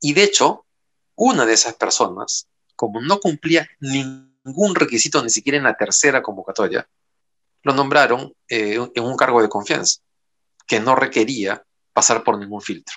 Y 0.00 0.14
de 0.14 0.24
hecho, 0.24 0.66
una 1.14 1.46
de 1.46 1.52
esas 1.52 1.74
personas, 1.74 2.48
como 2.74 3.00
no 3.00 3.20
cumplía 3.20 3.68
ningún 3.80 4.74
requisito, 4.74 5.22
ni 5.22 5.30
siquiera 5.30 5.58
en 5.58 5.64
la 5.64 5.76
tercera 5.76 6.22
convocatoria, 6.22 6.88
lo 7.62 7.72
nombraron 7.74 8.34
eh, 8.48 8.78
en 8.94 9.04
un 9.04 9.16
cargo 9.16 9.40
de 9.40 9.48
confianza, 9.48 10.00
que 10.66 10.80
no 10.80 10.96
requería 10.96 11.64
pasar 11.92 12.24
por 12.24 12.38
ningún 12.38 12.60
filtro. 12.60 12.96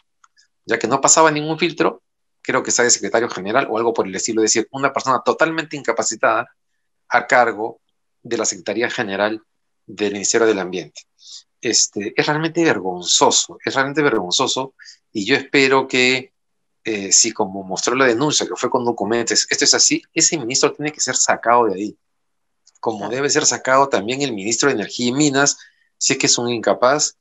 Ya 0.65 0.79
que 0.79 0.87
no 0.87 1.01
pasaba 1.01 1.29
ningún 1.29 1.59
filtro, 1.59 2.01
creo 2.45 2.63
que 2.63 2.71
sea 2.71 2.85
de 2.85 2.91
secretario 2.91 3.29
general 3.29 3.67
o 3.69 3.77
algo 3.77 3.93
por 3.93 4.07
el 4.07 4.15
estilo, 4.15 4.43
es 4.43 4.53
decir, 4.53 4.67
una 4.71 4.93
persona 4.93 5.21
totalmente 5.23 5.77
incapacitada 5.77 6.47
a 7.09 7.27
cargo 7.27 7.81
de 8.21 8.37
la 8.37 8.45
Secretaría 8.45 8.89
General 8.89 9.41
del 9.85 10.13
Ministerio 10.13 10.47
del 10.47 10.59
Ambiente. 10.59 11.01
Este, 11.61 12.13
es 12.15 12.25
realmente 12.25 12.63
vergonzoso, 12.63 13.57
es 13.63 13.73
realmente 13.73 14.01
vergonzoso 14.01 14.75
y 15.11 15.25
yo 15.25 15.35
espero 15.35 15.87
que 15.87 16.33
eh, 16.83 17.11
si 17.11 17.31
como 17.31 17.63
mostró 17.63 17.95
la 17.95 18.05
denuncia, 18.05 18.45
que 18.45 18.55
fue 18.55 18.69
con 18.69 18.85
documentos, 18.85 19.47
esto 19.49 19.65
es 19.65 19.73
así, 19.73 20.03
ese 20.13 20.37
ministro 20.37 20.73
tiene 20.73 20.91
que 20.91 21.01
ser 21.01 21.15
sacado 21.15 21.65
de 21.65 21.75
ahí 21.75 21.97
como 22.85 23.09
debe 23.09 23.31
ser 23.31 23.47
sacado 23.47 23.89
también 23.89 24.21
el 24.21 24.31
ministro 24.31 24.69
de 24.69 24.75
Energía 24.75 25.07
y 25.07 25.11
Minas, 25.11 25.57
si 25.97 26.13
es 26.13 26.19
que 26.19 26.27
es 26.27 26.37
un 26.37 26.49
incapaz, 26.49 27.17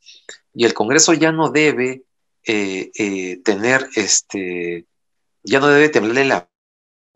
y 0.53 0.67
el 0.67 0.75
Congreso 0.75 1.15
ya 1.15 1.33
no 1.33 1.49
debe 1.49 2.05
eh, 2.47 2.91
eh, 2.95 3.41
tener, 3.43 3.89
este, 3.97 4.85
ya 5.45 5.61
no 5.61 5.69
debe 5.69 5.89
tenerle 5.89 6.25
la 6.25 6.49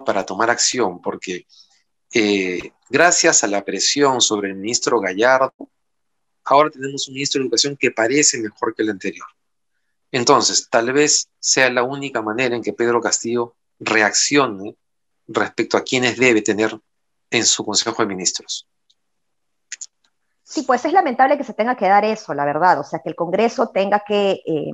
para 0.04 0.24
tomar 0.24 0.50
acción, 0.50 1.02
porque 1.02 1.46
eh, 2.14 2.72
gracias 2.88 3.42
a 3.42 3.48
la 3.48 3.64
presión 3.64 4.20
sobre 4.20 4.50
el 4.50 4.54
ministro 4.54 5.00
Gallardo, 5.00 5.52
ahora 6.44 6.70
tenemos 6.70 7.08
un 7.08 7.14
ministro 7.14 7.40
de 7.40 7.46
Educación 7.46 7.76
que 7.76 7.90
parece 7.90 8.38
mejor 8.38 8.74
que 8.74 8.82
el 8.82 8.90
anterior. 8.90 9.26
Entonces, 10.12 10.68
tal 10.70 10.92
vez 10.92 11.28
sea 11.38 11.70
la 11.70 11.82
única 11.82 12.22
manera 12.22 12.54
en 12.54 12.62
que 12.62 12.72
Pedro 12.72 13.00
Castillo 13.00 13.56
reaccione 13.78 14.76
respecto 15.26 15.76
a 15.76 15.82
quienes 15.82 16.16
debe 16.16 16.40
tener 16.40 16.78
en 17.30 17.44
su 17.44 17.64
Consejo 17.64 18.02
de 18.02 18.08
Ministros. 18.08 18.66
Sí, 20.42 20.62
pues 20.62 20.82
es 20.86 20.94
lamentable 20.94 21.36
que 21.36 21.44
se 21.44 21.52
tenga 21.52 21.76
que 21.76 21.86
dar 21.86 22.06
eso, 22.06 22.32
la 22.32 22.46
verdad, 22.46 22.80
o 22.80 22.84
sea, 22.84 23.00
que 23.00 23.10
el 23.10 23.14
Congreso 23.14 23.68
tenga 23.68 24.02
que 24.06 24.40
eh, 24.46 24.70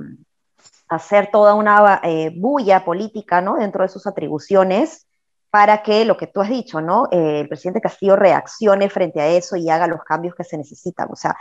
hacer 0.87 1.29
toda 1.31 1.53
una 1.53 1.99
eh, 2.03 2.31
bulla 2.35 2.85
política, 2.85 3.41
¿no? 3.41 3.55
Dentro 3.55 3.83
de 3.83 3.89
sus 3.89 4.07
atribuciones 4.07 5.07
para 5.49 5.83
que 5.83 6.05
lo 6.05 6.17
que 6.17 6.27
tú 6.27 6.41
has 6.41 6.49
dicho, 6.49 6.81
¿no? 6.81 7.07
Eh, 7.11 7.41
el 7.41 7.47
presidente 7.47 7.81
Castillo 7.81 8.15
reaccione 8.15 8.89
frente 8.89 9.21
a 9.21 9.27
eso 9.27 9.55
y 9.55 9.69
haga 9.69 9.87
los 9.87 10.03
cambios 10.03 10.35
que 10.35 10.43
se 10.43 10.57
necesitan. 10.57 11.07
O 11.11 11.15
sea, 11.15 11.35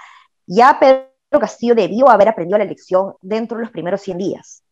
ya 0.46 0.78
Pedro 0.78 1.40
Castillo 1.40 1.74
debió 1.74 2.08
haber 2.08 2.28
aprendido 2.28 2.58
la 2.58 2.64
elección 2.64 3.14
dentro 3.22 3.58
de 3.58 3.64
los 3.64 3.72
primeros 3.72 4.00
100 4.02 4.18
días 4.18 4.62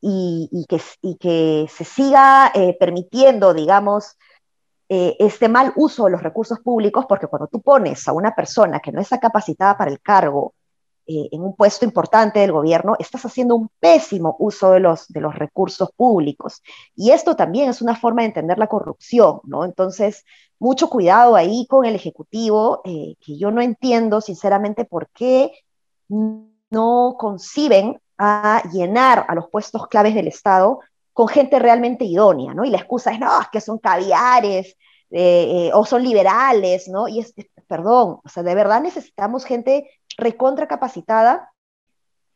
y, 0.00 0.66
que, 0.68 1.66
se 1.68 1.84
siga 1.84 2.52
permitiendo, 2.78 3.54
digamos, 3.54 4.16
eh, 4.90 5.16
este 5.18 5.50
mal 5.50 5.72
uso 5.76 6.06
de 6.06 6.12
los 6.12 6.22
recursos 6.22 6.60
públicos, 6.60 7.04
porque 7.06 7.26
cuando 7.26 7.46
tú 7.46 7.60
pones 7.60 8.08
a 8.08 8.12
una 8.12 8.34
persona 8.34 8.80
que 8.80 8.90
no 8.90 9.02
está 9.02 9.18
capacitada 9.20 9.76
para 9.76 9.90
el 9.90 10.00
cargo 10.00 10.54
eh, 11.10 11.30
en 11.32 11.40
un 11.42 11.56
puesto 11.56 11.86
importante 11.86 12.40
del 12.40 12.52
gobierno, 12.52 12.94
estás 12.98 13.24
haciendo 13.24 13.56
un 13.56 13.70
pésimo 13.80 14.36
uso 14.38 14.72
de 14.72 14.80
los, 14.80 15.08
de 15.08 15.22
los 15.22 15.34
recursos 15.34 15.90
públicos. 15.96 16.62
Y 16.94 17.12
esto 17.12 17.34
también 17.34 17.70
es 17.70 17.80
una 17.80 17.96
forma 17.96 18.20
de 18.20 18.28
entender 18.28 18.58
la 18.58 18.66
corrupción, 18.66 19.40
¿no? 19.44 19.64
Entonces, 19.64 20.26
mucho 20.58 20.90
cuidado 20.90 21.34
ahí 21.34 21.66
con 21.66 21.86
el 21.86 21.94
Ejecutivo, 21.94 22.82
eh, 22.84 23.14
que 23.24 23.38
yo 23.38 23.50
no 23.50 23.62
entiendo 23.62 24.20
sinceramente 24.20 24.84
por 24.84 25.08
qué 25.08 25.50
no 26.08 27.16
conciben 27.18 27.98
a 28.18 28.62
llenar 28.70 29.24
a 29.28 29.34
los 29.34 29.48
puestos 29.48 29.86
claves 29.86 30.14
del 30.14 30.28
Estado 30.28 30.80
con 31.14 31.28
gente 31.28 31.58
realmente 31.58 32.04
idónea, 32.04 32.52
¿no? 32.52 32.66
Y 32.66 32.70
la 32.70 32.78
excusa 32.78 33.12
es, 33.12 33.18
no, 33.18 33.40
es 33.40 33.48
que 33.48 33.60
son 33.60 33.78
caviares 33.78 34.76
eh, 35.10 35.68
eh, 35.68 35.70
o 35.72 35.86
son 35.86 36.02
liberales, 36.02 36.86
¿no? 36.86 37.08
Y 37.08 37.20
es, 37.20 37.34
perdón, 37.66 38.20
o 38.22 38.28
sea, 38.28 38.42
de 38.42 38.54
verdad 38.54 38.82
necesitamos 38.82 39.44
gente 39.44 39.90
recontra 40.18 40.68
capacitada 40.68 41.52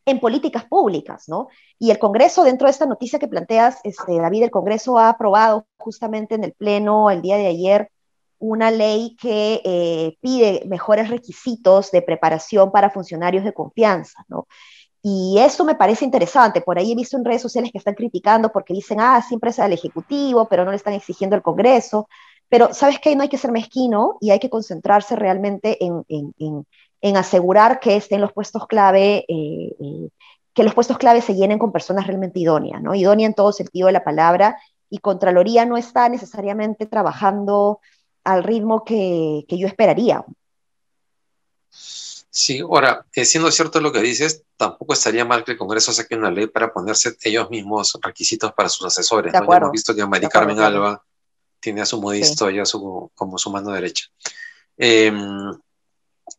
en 0.07 0.19
políticas 0.19 0.65
públicas, 0.65 1.29
¿no? 1.29 1.49
Y 1.79 1.91
el 1.91 1.99
Congreso, 1.99 2.45
dentro 2.45 2.67
de 2.67 2.73
esta 2.73 2.87
noticia 2.87 3.19
que 3.19 3.29
planteas, 3.29 3.79
este, 3.85 4.19
David, 4.19 4.45
el 4.45 4.51
Congreso 4.51 4.99
ha 4.99 5.11
aprobado 5.11 5.67
justamente 5.77 6.35
en 6.35 6.45
el 6.45 6.53
Pleno 6.55 7.11
el 7.11 7.23
día 7.23 7.37
de 7.37 7.47
ayer 7.47 7.91
una 8.39 8.73
ley 8.73 9.17
que 9.21 9.61
eh, 9.65 10.17
pide 10.21 10.65
mejores 10.67 11.09
requisitos 11.09 11.93
de 11.93 12.03
preparación 12.03 12.73
para 12.73 12.91
funcionarios 12.91 13.45
de 13.45 13.53
confianza, 13.53 14.25
¿no? 14.29 14.49
Y 15.05 15.37
eso 15.39 15.65
me 15.65 15.75
parece 15.75 16.05
interesante. 16.05 16.61
Por 16.61 16.79
ahí 16.79 16.93
he 16.93 16.97
visto 16.97 17.17
en 17.17 17.25
redes 17.25 17.43
sociales 17.43 17.73
que 17.73 17.79
están 17.79 17.95
criticando 17.95 18.53
porque 18.53 18.75
dicen, 18.75 19.01
ah, 19.01 19.21
siempre 19.21 19.51
es 19.51 19.59
al 19.59 19.73
Ejecutivo, 19.73 20.47
pero 20.49 20.65
no 20.65 20.71
le 20.71 20.77
están 20.77 20.95
exigiendo 20.95 21.35
al 21.35 21.43
Congreso. 21.43 22.09
Pero, 22.49 22.73
¿sabes 22.75 23.01
qué? 23.01 23.17
No 23.17 23.23
hay 23.23 23.29
que 23.29 23.39
ser 23.39 23.51
mezquino 23.51 24.19
y 24.21 24.31
hay 24.31 24.39
que 24.39 24.51
concentrarse 24.51 25.17
realmente 25.17 25.85
en, 25.85 26.05
en, 26.09 26.35
en, 26.39 26.67
asegurar 27.03 27.81
que 27.81 27.97
estén 27.97 28.21
los 28.21 28.33
puestos 28.33 28.67
clave 28.67 29.25
eh, 29.29 29.75
eh, 29.81 30.09
que 30.55 30.65
los 30.65 30.75
puestos 30.75 30.99
clave 30.99 31.23
se 31.23 31.35
llenen 31.35 31.59
con 31.59 31.73
personas 31.73 32.07
realmente 32.07 32.39
idóneas, 32.39 32.83
¿no? 32.83 32.95
Idónea 32.95 33.27
en 33.27 33.35
todo 33.35 33.53
sentido 33.53 33.87
de 33.87 33.93
la 33.93 34.05
palabra, 34.05 34.59
y 34.91 34.99
Contraloría 34.99 35.65
no 35.65 35.79
está 35.79 36.09
necesariamente 36.09 36.87
trabajando 36.87 37.81
al 38.25 38.45
ritmo 38.45 38.85
que, 38.85 39.45
yo 39.49 39.67
esperaría. 39.67 40.25
Sí, 41.71 42.61
ahora, 42.61 43.07
eh, 43.15 43.25
siendo 43.25 43.51
cierto 43.51 43.81
lo 43.81 43.93
que 43.93 44.01
dices, 44.01 44.43
tampoco 44.57 44.93
estaría 44.93 45.25
mal 45.25 45.45
que 45.45 45.53
el 45.53 45.59
Congreso 45.59 45.93
saque 45.93 46.15
una 46.15 46.31
ley 46.31 46.47
para 46.47 46.73
ponerse 46.73 47.17
ellos 47.23 47.49
mismos 47.51 47.99
requisitos 48.03 48.53
para 48.53 48.69
sus 48.69 48.87
asesores. 48.87 49.33
¿no? 49.33 49.55
hemos 49.55 49.73
visto 49.73 49.95
que 49.95 50.07
María 50.07 50.29
Carmen 50.29 50.61
Alba 50.61 51.03
tiene 51.59 51.81
a 51.81 51.87
su 51.87 52.01
modisto 52.01 52.51
ya 52.51 52.67
su, 52.67 53.11
como 53.15 53.39
su 53.39 53.51
mano 53.51 53.71
derecha. 53.71 54.07
Em, 54.77 55.53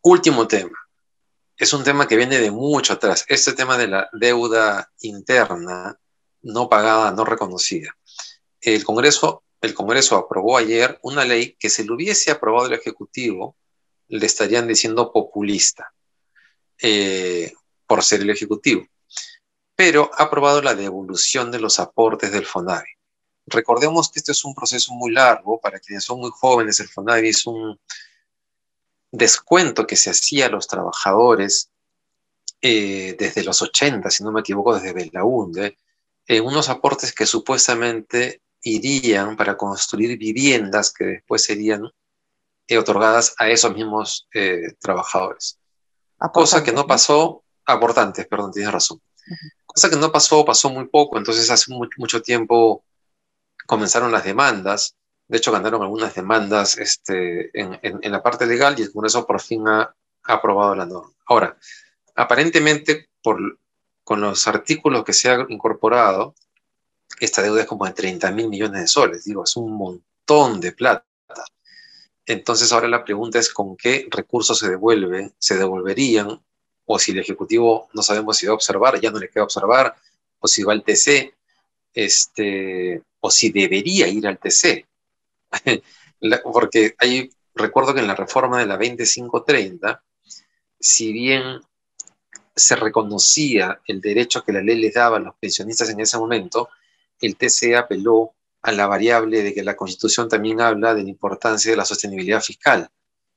último 0.04 0.48
tema. 0.48 0.78
Es 1.58 1.74
un 1.74 1.84
tema 1.84 2.08
que 2.08 2.16
viene 2.16 2.40
de 2.40 2.52
mucho 2.52 2.94
atrás. 2.94 3.26
Este 3.28 3.54
tema 3.54 3.78
de 3.78 3.88
la 3.88 4.10
deuda 4.14 4.92
interna 5.02 5.98
no 6.42 6.70
pagada, 6.70 7.12
no 7.12 7.26
reconocida. 7.26 7.96
El 8.60 8.84
Congreso, 8.84 9.44
el 9.62 9.74
Congreso 9.74 10.18
aprobó 10.18 10.58
ayer 10.58 11.00
una 11.04 11.24
ley 11.24 11.56
que 11.58 11.70
si 11.70 11.84
lo 11.84 11.96
hubiese 11.96 12.32
aprobado 12.32 12.68
el 12.68 12.74
Ejecutivo, 12.74 13.56
le 14.10 14.26
estarían 14.26 14.68
diciendo 14.68 15.12
populista 15.12 15.94
eh, 16.82 17.54
por 17.88 18.04
ser 18.04 18.22
el 18.22 18.30
Ejecutivo. 18.30 18.86
Pero 19.76 20.12
ha 20.18 20.24
aprobado 20.24 20.62
la 20.62 20.76
devolución 20.76 21.50
de 21.50 21.60
los 21.60 21.80
aportes 21.80 22.32
del 22.32 22.46
FONAVI. 22.46 22.90
Recordemos 23.46 24.12
que 24.12 24.20
este 24.20 24.34
es 24.34 24.44
un 24.44 24.54
proceso 24.54 24.94
muy 24.94 25.12
largo, 25.12 25.60
para 25.60 25.80
quienes 25.80 26.04
son 26.04 26.20
muy 26.20 26.32
jóvenes, 26.32 26.80
el 26.80 26.90
FONAVI 26.90 27.30
es 27.30 27.48
un 27.48 27.80
descuento 29.13 29.86
que 29.86 29.96
se 29.96 30.10
hacía 30.10 30.48
a 30.48 30.50
los 30.50 30.67
trabajadores 30.67 31.70
eh, 32.62 33.15
desde 33.17 33.43
los 33.43 33.62
80, 33.62 34.10
si 34.10 34.24
no 34.24 34.32
me 34.32 34.41
equivoco, 34.41 34.74
desde 34.74 34.91
Belaunde, 34.91 35.77
en 36.27 36.43
unos 36.43 36.67
aportes 36.70 37.13
que 37.13 37.25
supuestamente 37.25 38.41
irían 38.62 39.38
para 39.38 39.55
construir 39.55 40.17
viviendas 40.17 40.91
que 40.91 41.05
después 41.05 41.43
serían 41.43 41.89
eh, 42.67 42.77
otorgadas 42.77 43.36
a 43.38 43.50
esos 43.50 43.75
mismos 43.75 44.27
eh, 44.34 44.74
trabajadores. 44.79 45.60
Cosa 46.32 46.63
que 46.63 46.72
no 46.72 46.88
pasó, 46.88 47.43
aportantes, 47.65 48.25
perdón, 48.27 48.51
tienes 48.51 48.72
razón. 48.72 49.01
Cosa 49.65 49.89
que 49.89 49.98
no 49.98 50.12
pasó, 50.12 50.43
pasó 50.43 50.70
muy 50.70 50.88
poco, 50.88 51.17
entonces 51.17 51.50
hace 51.51 51.72
mucho 51.98 52.22
tiempo 52.22 52.84
comenzaron 53.67 54.12
las 54.12 54.24
demandas 54.24 54.96
de 55.27 55.38
hecho, 55.38 55.51
ganaron 55.51 55.82
algunas 55.82 56.13
demandas 56.13 56.77
este, 56.77 57.50
en, 57.53 58.12
la 58.12 58.22
parte 58.22 58.46
legal 58.46 58.75
y 58.77 58.84
el 58.84 58.92
Congreso 58.92 59.25
por 59.25 59.42
fin 59.42 59.68
ha, 59.68 59.96
aprobado 60.25 60.75
la 60.75 60.86
norma. 60.86 61.12
Ahora, 61.25 61.58
aparentemente, 62.15 63.10
con 63.22 64.22
los 64.22 64.48
artículos 64.48 65.03
que 65.03 65.13
se 65.13 65.30
han 65.30 65.51
incorporado, 65.51 66.36
esta 67.20 67.42
deuda 67.42 67.62
es 67.62 67.68
como 67.68 67.86
de 67.86 67.94
30 67.94 68.32
mil 68.32 68.50
millones 68.50 68.82
de 68.82 68.88
soles. 68.88 69.25
Digo, 69.25 69.44
es 69.44 69.56
un 69.56 69.72
montón 69.74 70.60
de 70.60 70.72
plata. 70.72 71.06
Entonces, 72.25 72.72
ahora 72.72 72.88
la 72.88 73.03
pregunta 73.03 73.39
es 73.39 73.53
con 73.53 73.75
qué 73.75 74.08
recursos 74.10 74.58
se 74.60 74.70
devuelven, 74.70 75.34
se 75.38 75.58
devolverían, 75.58 76.42
o 76.86 77.00
si 77.00 77.12
el 77.12 77.20
Ejecutivo 77.20 77.89
no 77.94 78.01
sabemos 78.01 78.38
si 78.38 78.46
va 78.46 78.51
a 78.51 78.56
observar, 78.56 79.00
ya 79.00 79.12
no 79.12 79.20
le 79.20 79.30
queda 79.30 79.44
observar, 79.44 79.96
o 80.39 80.48
si 80.48 80.63
va 80.63 80.74
al 80.74 80.84
TC, 80.84 81.34
este, 81.94 83.01
o 83.20 83.30
si 83.30 83.50
debería 83.51 84.08
ir 84.08 84.27
al 84.27 84.38
TC. 84.38 84.86
porque 86.52 86.96
hay, 86.98 87.30
recuerdo 87.54 87.94
que 87.94 88.00
en 88.00 88.08
la 88.08 88.16
reforma 88.16 88.60
de 88.60 88.66
la 88.66 88.78
2530, 88.78 90.04
si 90.80 91.14
bien 91.14 91.62
se 92.56 92.76
reconocía 92.76 93.80
el 93.88 94.02
derecho 94.02 94.44
que 94.44 94.54
la 94.54 94.62
ley 94.62 94.80
les 94.80 94.94
daba 94.94 95.18
a 95.18 95.20
los 95.20 95.36
pensionistas 95.36 95.90
en 95.90 96.00
ese 96.00 96.18
momento, 96.18 96.70
el 97.20 97.36
TCE 97.36 97.76
apeló 97.76 98.34
a 98.62 98.72
la 98.72 98.88
variable 98.88 99.44
de 99.44 99.54
que 99.54 99.64
la 99.64 99.76
Constitución 99.76 100.30
también 100.30 100.62
habla 100.62 100.94
de 100.94 101.04
la 101.04 101.10
importancia 101.10 101.72
de 101.72 101.78
la 101.78 101.86
sostenibilidad 101.86 102.42
fiscal 102.42 102.90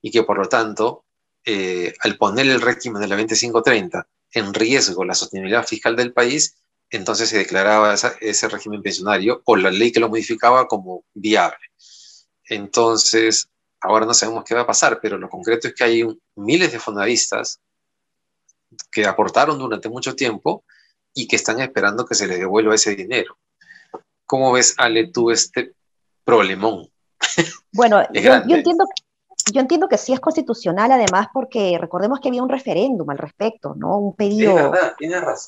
y 0.03 0.11
que 0.11 0.23
por 0.23 0.39
lo 0.39 0.49
tanto, 0.49 1.05
eh, 1.45 1.95
al 2.01 2.17
poner 2.17 2.47
el 2.47 2.61
régimen 2.61 3.01
de 3.01 3.09
la 3.09 3.17
2530 3.17 4.07
en 4.33 4.55
riesgo 4.55 5.05
la 5.05 5.15
sostenibilidad 5.15 5.67
fiscal 5.67 5.97
del 5.97 6.13
país, 6.13 6.57
entonces 6.91 7.29
se 7.29 7.39
declaraba 7.39 7.95
ese 7.95 8.49
régimen 8.49 8.83
pensionario 8.83 9.43
o 9.45 9.57
la 9.57 9.71
ley 9.71 9.91
que 9.91 10.01
lo 10.01 10.09
modificaba 10.09 10.69
como 10.69 11.05
viable. 11.15 11.59
Entonces, 12.49 13.49
ahora 13.81 14.07
no 14.07 14.15
sabemos 14.15 14.45
qué 14.45 14.55
va 14.55 14.63
a 14.63 14.67
pasar, 14.67 14.99
pero 15.01 15.19
lo 15.19 15.29
concreto 15.29 15.69
es 15.69 15.75
que 15.75 15.85
hay 15.85 16.05
miles 16.37 16.73
de 16.73 16.79
fondavistas 16.79 17.61
que 18.91 19.07
aportaron 19.07 19.59
durante 19.59 19.89
mucho 19.89 20.15
tiempo 20.15 20.65
y 21.15 21.27
que 21.27 21.37
están 21.37 21.61
esperando 21.61 22.05
que 22.05 22.15
se 22.15 22.27
les 22.27 22.39
devuelva 22.39 22.75
ese 22.75 22.95
dinero. 22.95 23.39
¿Cómo 24.27 24.53
ves, 24.53 24.75
Ale, 24.77 25.09
tú 25.09 25.31
este 25.31 25.73
problemón? 26.25 26.89
Bueno, 27.73 28.03
yo, 28.13 28.35
entiendo, 28.35 28.85
yo 29.53 29.61
entiendo 29.61 29.89
que 29.89 29.99
sí 29.99 30.13
es 30.13 30.21
constitucional, 30.21 30.93
además, 30.93 31.29
porque 31.33 31.79
recordemos 31.81 32.21
que 32.21 32.29
había 32.29 32.43
un 32.43 32.49
referéndum 32.49 33.09
al 33.11 33.19
respecto, 33.19 33.75
¿no? 33.77 33.99
Un 33.99 34.17
pedido 34.17 34.73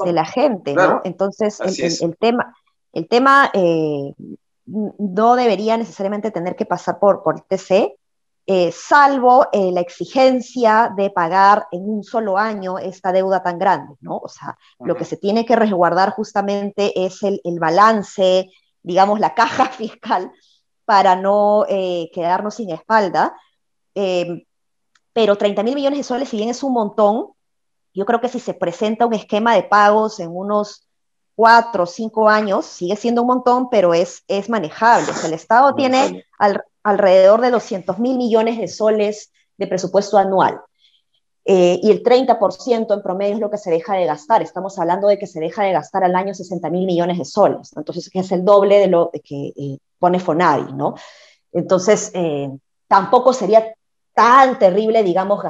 de 0.04 0.12
la 0.12 0.24
gente, 0.24 0.74
¿no? 0.74 1.00
Entonces, 1.04 1.60
el, 2.00 2.16
tema, 2.16 2.54
el 2.92 3.08
tema 3.08 3.50
eh, 3.52 4.14
no 4.68 5.36
debería 5.36 5.76
necesariamente 5.76 6.30
tener 6.30 6.56
que 6.56 6.66
pasar 6.66 6.98
por, 6.98 7.22
por 7.22 7.40
TC, 7.40 7.96
eh, 8.50 8.72
salvo 8.72 9.46
eh, 9.52 9.70
la 9.72 9.80
exigencia 9.80 10.90
de 10.96 11.10
pagar 11.10 11.66
en 11.70 11.88
un 11.88 12.02
solo 12.02 12.38
año 12.38 12.78
esta 12.78 13.12
deuda 13.12 13.42
tan 13.42 13.58
grande, 13.58 13.94
¿no? 14.00 14.16
O 14.16 14.28
sea, 14.28 14.56
lo 14.78 14.96
que 14.96 15.04
se 15.04 15.18
tiene 15.18 15.44
que 15.44 15.54
resguardar 15.54 16.12
justamente 16.12 17.04
es 17.04 17.22
el, 17.22 17.40
balance, 17.60 18.48
digamos, 18.82 19.20
la 19.20 19.34
caja 19.34 19.66
fiscal 19.70 20.32
para 20.86 21.14
no 21.14 21.66
eh, 21.68 22.10
quedarnos 22.14 22.54
sin 22.54 22.70
espalda. 22.70 23.36
Em, 23.94 24.44
pero 25.12 25.36
30 25.36 25.62
mil 25.62 25.74
millones 25.74 25.98
de 25.98 26.04
soles, 26.04 26.30
si 26.30 26.38
bien 26.38 26.48
es 26.48 26.62
un 26.62 26.72
montón, 26.72 27.32
yo 27.92 28.06
creo 28.06 28.22
que 28.22 28.28
si 28.30 28.40
se 28.40 28.54
presenta 28.54 29.04
un 29.04 29.12
esquema 29.12 29.54
de 29.54 29.64
pagos 29.64 30.20
en 30.20 30.34
unos 30.34 30.87
cuatro 31.38 31.84
o 31.84 31.86
cinco 31.86 32.28
años, 32.28 32.66
sigue 32.66 32.96
siendo 32.96 33.22
un 33.22 33.28
montón, 33.28 33.70
pero 33.70 33.94
es, 33.94 34.24
es 34.26 34.50
manejable. 34.50 35.06
el 35.24 35.32
Estado 35.32 35.72
tiene 35.76 36.24
alrededor 36.82 37.40
de 37.40 37.52
200 37.52 37.96
mil 38.00 38.16
millones 38.16 38.58
de 38.58 38.66
soles 38.66 39.30
de 39.56 39.68
presupuesto 39.68 40.18
anual. 40.18 40.60
Eh, 41.44 41.78
y 41.80 41.92
el 41.92 42.02
30% 42.02 42.92
en 42.92 43.02
promedio 43.02 43.34
es 43.34 43.40
lo 43.40 43.52
que 43.52 43.56
se 43.56 43.70
deja 43.70 43.94
de 43.94 44.06
gastar. 44.06 44.42
Estamos 44.42 44.80
hablando 44.80 45.06
de 45.06 45.16
que 45.16 45.28
se 45.28 45.38
deja 45.38 45.62
de 45.62 45.70
gastar 45.70 46.02
al 46.02 46.16
año 46.16 46.34
60 46.34 46.70
mil 46.70 46.86
millones 46.86 47.18
de 47.18 47.24
soles. 47.24 47.70
Entonces, 47.76 48.10
que 48.10 48.18
es 48.18 48.32
el 48.32 48.44
doble 48.44 48.80
de 48.80 48.88
lo 48.88 49.12
que 49.12 49.52
eh, 49.56 49.78
pone 50.00 50.18
Fonavi, 50.18 50.72
¿no? 50.72 50.96
Entonces, 51.52 52.10
eh, 52.14 52.50
tampoco 52.88 53.32
sería 53.32 53.76
tan 54.12 54.58
terrible, 54.58 55.04
digamos, 55.04 55.40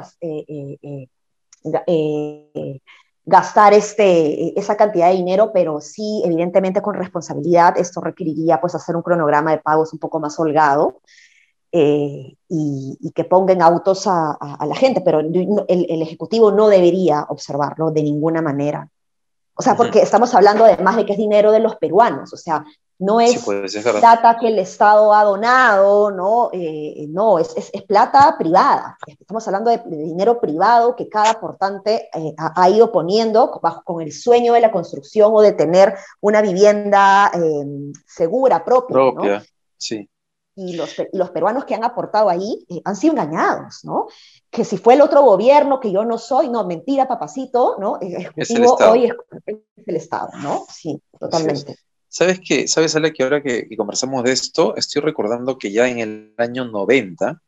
gastar 3.29 3.73
este, 3.73 4.59
esa 4.59 4.75
cantidad 4.75 5.09
de 5.09 5.17
dinero, 5.17 5.51
pero 5.53 5.81
sí, 5.81 6.23
evidentemente 6.25 6.81
con 6.81 6.95
responsabilidad, 6.95 7.77
esto 7.77 8.01
requeriría 8.01 8.59
pues 8.59 8.73
hacer 8.73 8.95
un 8.95 9.03
cronograma 9.03 9.51
de 9.51 9.59
pagos 9.59 9.93
un 9.93 9.99
poco 9.99 10.19
más 10.19 10.39
holgado 10.39 11.01
eh, 11.71 12.35
y, 12.47 13.11
que 13.13 13.23
pongan 13.25 13.61
autos 13.61 14.07
a, 14.07 14.37
la 14.65 14.75
gente, 14.75 15.01
pero 15.01 15.19
el, 15.19 15.63
el, 15.67 16.01
Ejecutivo 16.01 16.51
no 16.51 16.69
debería 16.69 17.27
observarlo 17.29 17.91
de 17.91 18.01
ninguna 18.01 18.41
manera. 18.41 18.89
O 19.53 19.61
sea, 19.61 19.75
porque 19.75 20.01
estamos 20.01 20.33
hablando 20.33 20.65
además 20.65 20.95
de 20.95 21.05
que 21.05 21.11
es 21.11 21.17
dinero 21.19 21.51
de 21.51 21.59
los 21.59 21.75
peruanos, 21.75 22.33
o 22.33 22.37
sea, 22.37 22.65
no 22.99 23.21
es, 23.21 23.41
plata 23.41 24.37
que 24.39 24.49
el 24.49 24.59
Estado 24.59 25.13
ha 25.13 25.23
donado, 25.23 26.11
no, 26.11 26.49
eh, 26.51 27.07
no 27.07 27.39
es, 27.39 27.55
es, 27.55 27.81
plata 27.83 28.35
privada. 28.37 28.97
Estamos 29.07 29.47
hablando 29.47 29.71
de, 29.71 29.81
dinero 29.87 30.41
privado 30.41 30.97
que 30.97 31.07
cada 31.07 31.31
aportante 31.31 32.09
eh, 32.13 32.33
ha, 32.37 32.69
ido 32.69 32.91
poniendo 32.91 33.57
bajo, 33.63 33.83
con 33.83 34.01
el 34.01 34.11
sueño 34.11 34.51
de 34.51 34.59
la 34.59 34.71
construcción 34.71 35.31
o 35.33 35.41
de 35.41 35.53
tener 35.53 35.95
una 36.19 36.41
vivienda 36.41 37.31
em, 37.33 37.93
segura, 38.05 38.65
propia. 38.65 38.93
Propia, 38.93 39.43
sí. 39.77 40.09
Y 40.55 40.75
los, 40.75 40.93
los, 41.13 41.29
peruanos 41.29 41.63
que 41.63 41.75
han 41.75 41.85
aportado 41.85 42.27
ahí 42.27 42.65
eh, 42.67 42.81
han 42.83 42.97
sido 42.97 43.13
engañados, 43.13 43.85
¿no? 43.85 44.07
Que 44.49 44.65
si 44.65 44.77
fue 44.77 44.95
el 44.95 45.01
otro 45.01 45.21
gobierno, 45.21 45.79
que 45.79 45.89
yo 45.89 46.03
no 46.03 46.17
soy, 46.17 46.49
no, 46.49 46.67
mentira, 46.67 47.07
papacito, 47.07 47.77
¿no? 47.79 47.97
Ejecutivo 48.01 48.75
hoy 48.89 49.05
es, 49.05 49.13
el 49.85 49.95
Estado, 49.95 50.31
¿no? 50.43 50.65
Sí, 50.67 51.01
totalmente. 51.17 51.77
¿Sabes 52.09 52.39
qué? 52.43 52.67
¿Sabes, 52.67 52.95
Ale, 52.95 53.13
que 53.13 53.21
ahora 53.21 53.43
que, 53.43 53.67
conversamos 53.77 54.23
de 54.23 54.31
esto, 54.31 54.75
estoy 54.75 55.03
recordando 55.03 55.59
que 55.59 55.71
ya 55.71 55.87
en 55.87 55.99
el 55.99 56.33
año 56.37 56.65
90, 56.65 57.39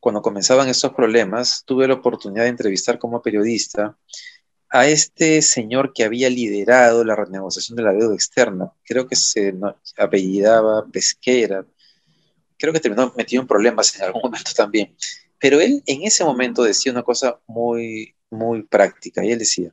cuando 0.00 0.22
comenzaban 0.22 0.68
estos 0.68 0.94
problemas, 0.94 1.62
tuve 1.66 1.86
la 1.86 1.94
oportunidad 1.94 2.44
de 2.44 2.48
entrevistar 2.48 2.98
como 2.98 3.20
periodista 3.20 3.98
a 4.70 4.88
este 4.88 5.42
señor 5.42 5.92
que 5.92 6.04
había 6.04 6.30
liderado 6.30 7.04
la 7.04 7.14
renegociación 7.14 7.76
de 7.76 7.82
la 7.82 7.92
deuda 7.92 8.14
externa. 8.14 8.72
Creo 8.82 9.06
que 9.06 9.14
se 9.14 9.54
apellidaba 9.98 10.86
Pesquera. 10.90 11.66
Creo 12.58 12.72
que 12.72 12.80
terminó 12.80 13.12
metido 13.14 13.42
en 13.42 13.48
problemas 13.48 13.94
en 13.96 14.04
algún 14.04 14.22
momento 14.24 14.52
también. 14.56 14.96
Pero 15.38 15.60
él 15.60 15.82
en 15.84 16.02
ese 16.04 16.24
momento 16.24 16.62
decía 16.62 16.92
una 16.92 17.02
cosa 17.02 17.38
muy, 17.46 18.14
muy 18.30 18.62
práctica. 18.62 19.22
Y 19.22 19.32
él 19.32 19.38
decía, 19.38 19.70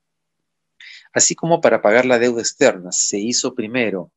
Así 1.14 1.36
como 1.36 1.62
para 1.62 1.82
pagar 1.82 2.06
la 2.06 2.20
deuda 2.20 2.42
externa 2.42 2.92
se 2.92 3.18
hizo 3.18 3.56
primero 3.56 4.12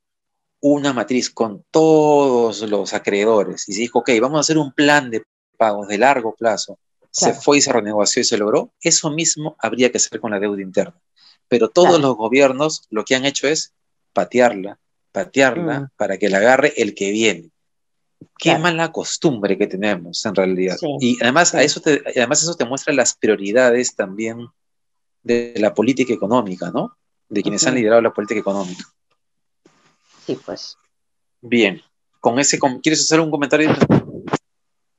una 0.61 0.93
matriz 0.93 1.31
con 1.31 1.65
todos 1.71 2.63
los 2.63 2.93
acreedores 2.93 3.69
y 3.69 3.73
se 3.73 3.81
dijo, 3.81 4.01
ok, 4.01 4.11
vamos 4.21 4.39
a 4.39 4.41
hacer 4.41 4.59
un 4.59 4.73
plan 4.73 5.11
de 5.11 5.25
pagos 5.57 5.89
de 5.89 5.99
largo 5.99 6.35
plazo, 6.35 6.79
se 7.11 7.35
fue 7.35 7.59
y 7.59 7.61
se 7.61 7.73
renegoció 7.73 8.23
y 8.23 8.25
se 8.25 8.39
logró, 8.39 8.73
eso 8.81 9.11
mismo 9.11 9.57
habría 9.59 9.91
que 9.91 9.99
hacer 9.99 10.21
con 10.21 10.31
la 10.31 10.41
deuda 10.41 10.63
interna. 10.63 10.99
Pero 11.49 11.69
todos 11.69 12.01
los 12.01 12.17
gobiernos 12.17 12.87
lo 12.91 13.05
que 13.05 13.15
han 13.15 13.25
hecho 13.25 13.49
es 13.49 13.75
patearla, 14.13 14.79
patearla 15.11 15.81
mm. 15.81 15.89
para 15.97 16.17
que 16.17 16.31
la 16.31 16.39
agarre 16.39 16.73
el 16.77 16.95
que 16.95 17.11
viene. 17.11 17.51
Qué 18.39 18.57
mala 18.57 18.93
costumbre 18.93 19.59
que 19.59 19.67
tenemos 19.67 20.25
en 20.25 20.35
realidad. 20.35 20.77
Y 21.01 21.19
además, 21.21 21.55
a 21.55 21.63
eso 21.63 21.81
te, 21.81 22.03
además 22.17 22.43
eso 22.43 22.55
te 22.55 22.65
muestra 22.65 22.95
las 22.95 23.15
prioridades 23.15 23.95
también 23.95 24.47
de 25.23 25.55
la 25.59 25.73
política 25.75 26.13
económica, 26.13 26.71
¿no? 26.71 26.97
De 27.29 27.43
quienes 27.43 27.67
han 27.67 27.75
liderado 27.75 28.03
la 28.03 28.13
política 28.13 28.41
económica. 28.41 28.85
Sí, 30.27 30.39
pues. 30.45 30.77
Bien. 31.41 31.81
Con 32.21 32.39
ese, 32.39 32.59
¿quieres 32.83 33.01
hacer 33.01 33.21
un 33.21 33.31
comentario? 33.31 33.71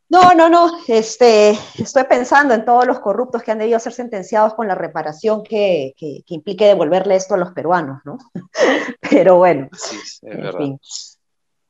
No, 0.09 0.33
no, 0.33 0.49
no. 0.49 0.77
Este, 0.87 1.57
estoy 1.77 2.03
pensando 2.03 2.53
en 2.53 2.65
todos 2.65 2.85
los 2.85 2.99
corruptos 2.99 3.41
que 3.41 3.51
han 3.51 3.59
debido 3.59 3.79
ser 3.79 3.93
sentenciados 3.93 4.53
con 4.53 4.67
la 4.67 4.75
reparación 4.75 5.43
que, 5.43 5.95
implique 6.27 6.65
devolverle 6.65 7.15
esto 7.15 7.35
a 7.35 7.37
los 7.37 7.51
peruanos, 7.51 8.01
¿no? 8.05 8.17
Pero 9.09 9.37
bueno. 9.37 9.69
Sí, 9.71 9.97
es 10.03 10.19
verdad. 10.21 10.77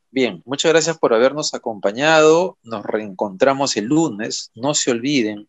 Bien, 0.10 0.44
muchas 0.46 0.72
gracias 0.72 0.98
por 0.98 1.14
habernos 1.14 1.54
acompañado. 1.54 2.58
Nos 2.64 2.86
reencontramos 2.86 3.78
el 3.78 3.86
lunes. 3.86 4.52
No 4.56 4.74
se 4.74 4.92
olviden 4.92 5.48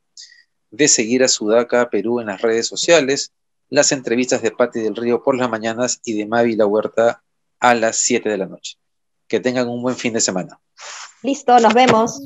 de 0.76 0.88
seguir 0.88 1.22
a 1.22 1.28
Sudaca 1.28 1.88
Perú 1.88 2.20
en 2.20 2.26
las 2.26 2.42
redes 2.42 2.66
sociales, 2.66 3.32
las 3.70 3.92
entrevistas 3.92 4.42
de 4.42 4.50
Patti 4.50 4.80
del 4.80 4.96
Río 4.96 5.22
por 5.22 5.36
las 5.36 5.48
mañanas 5.48 6.00
y 6.04 6.14
de 6.14 6.26
Mavi 6.26 6.56
La 6.56 6.66
Huerta 6.66 7.22
a 7.60 7.74
las 7.74 7.98
7 7.98 8.28
de 8.28 8.38
la 8.38 8.46
noche. 8.46 8.76
Que 9.28 9.40
tengan 9.40 9.68
un 9.68 9.82
buen 9.82 9.96
fin 9.96 10.12
de 10.12 10.20
semana. 10.20 10.60
Listo, 11.22 11.58
nos 11.60 11.72
vemos. 11.72 12.20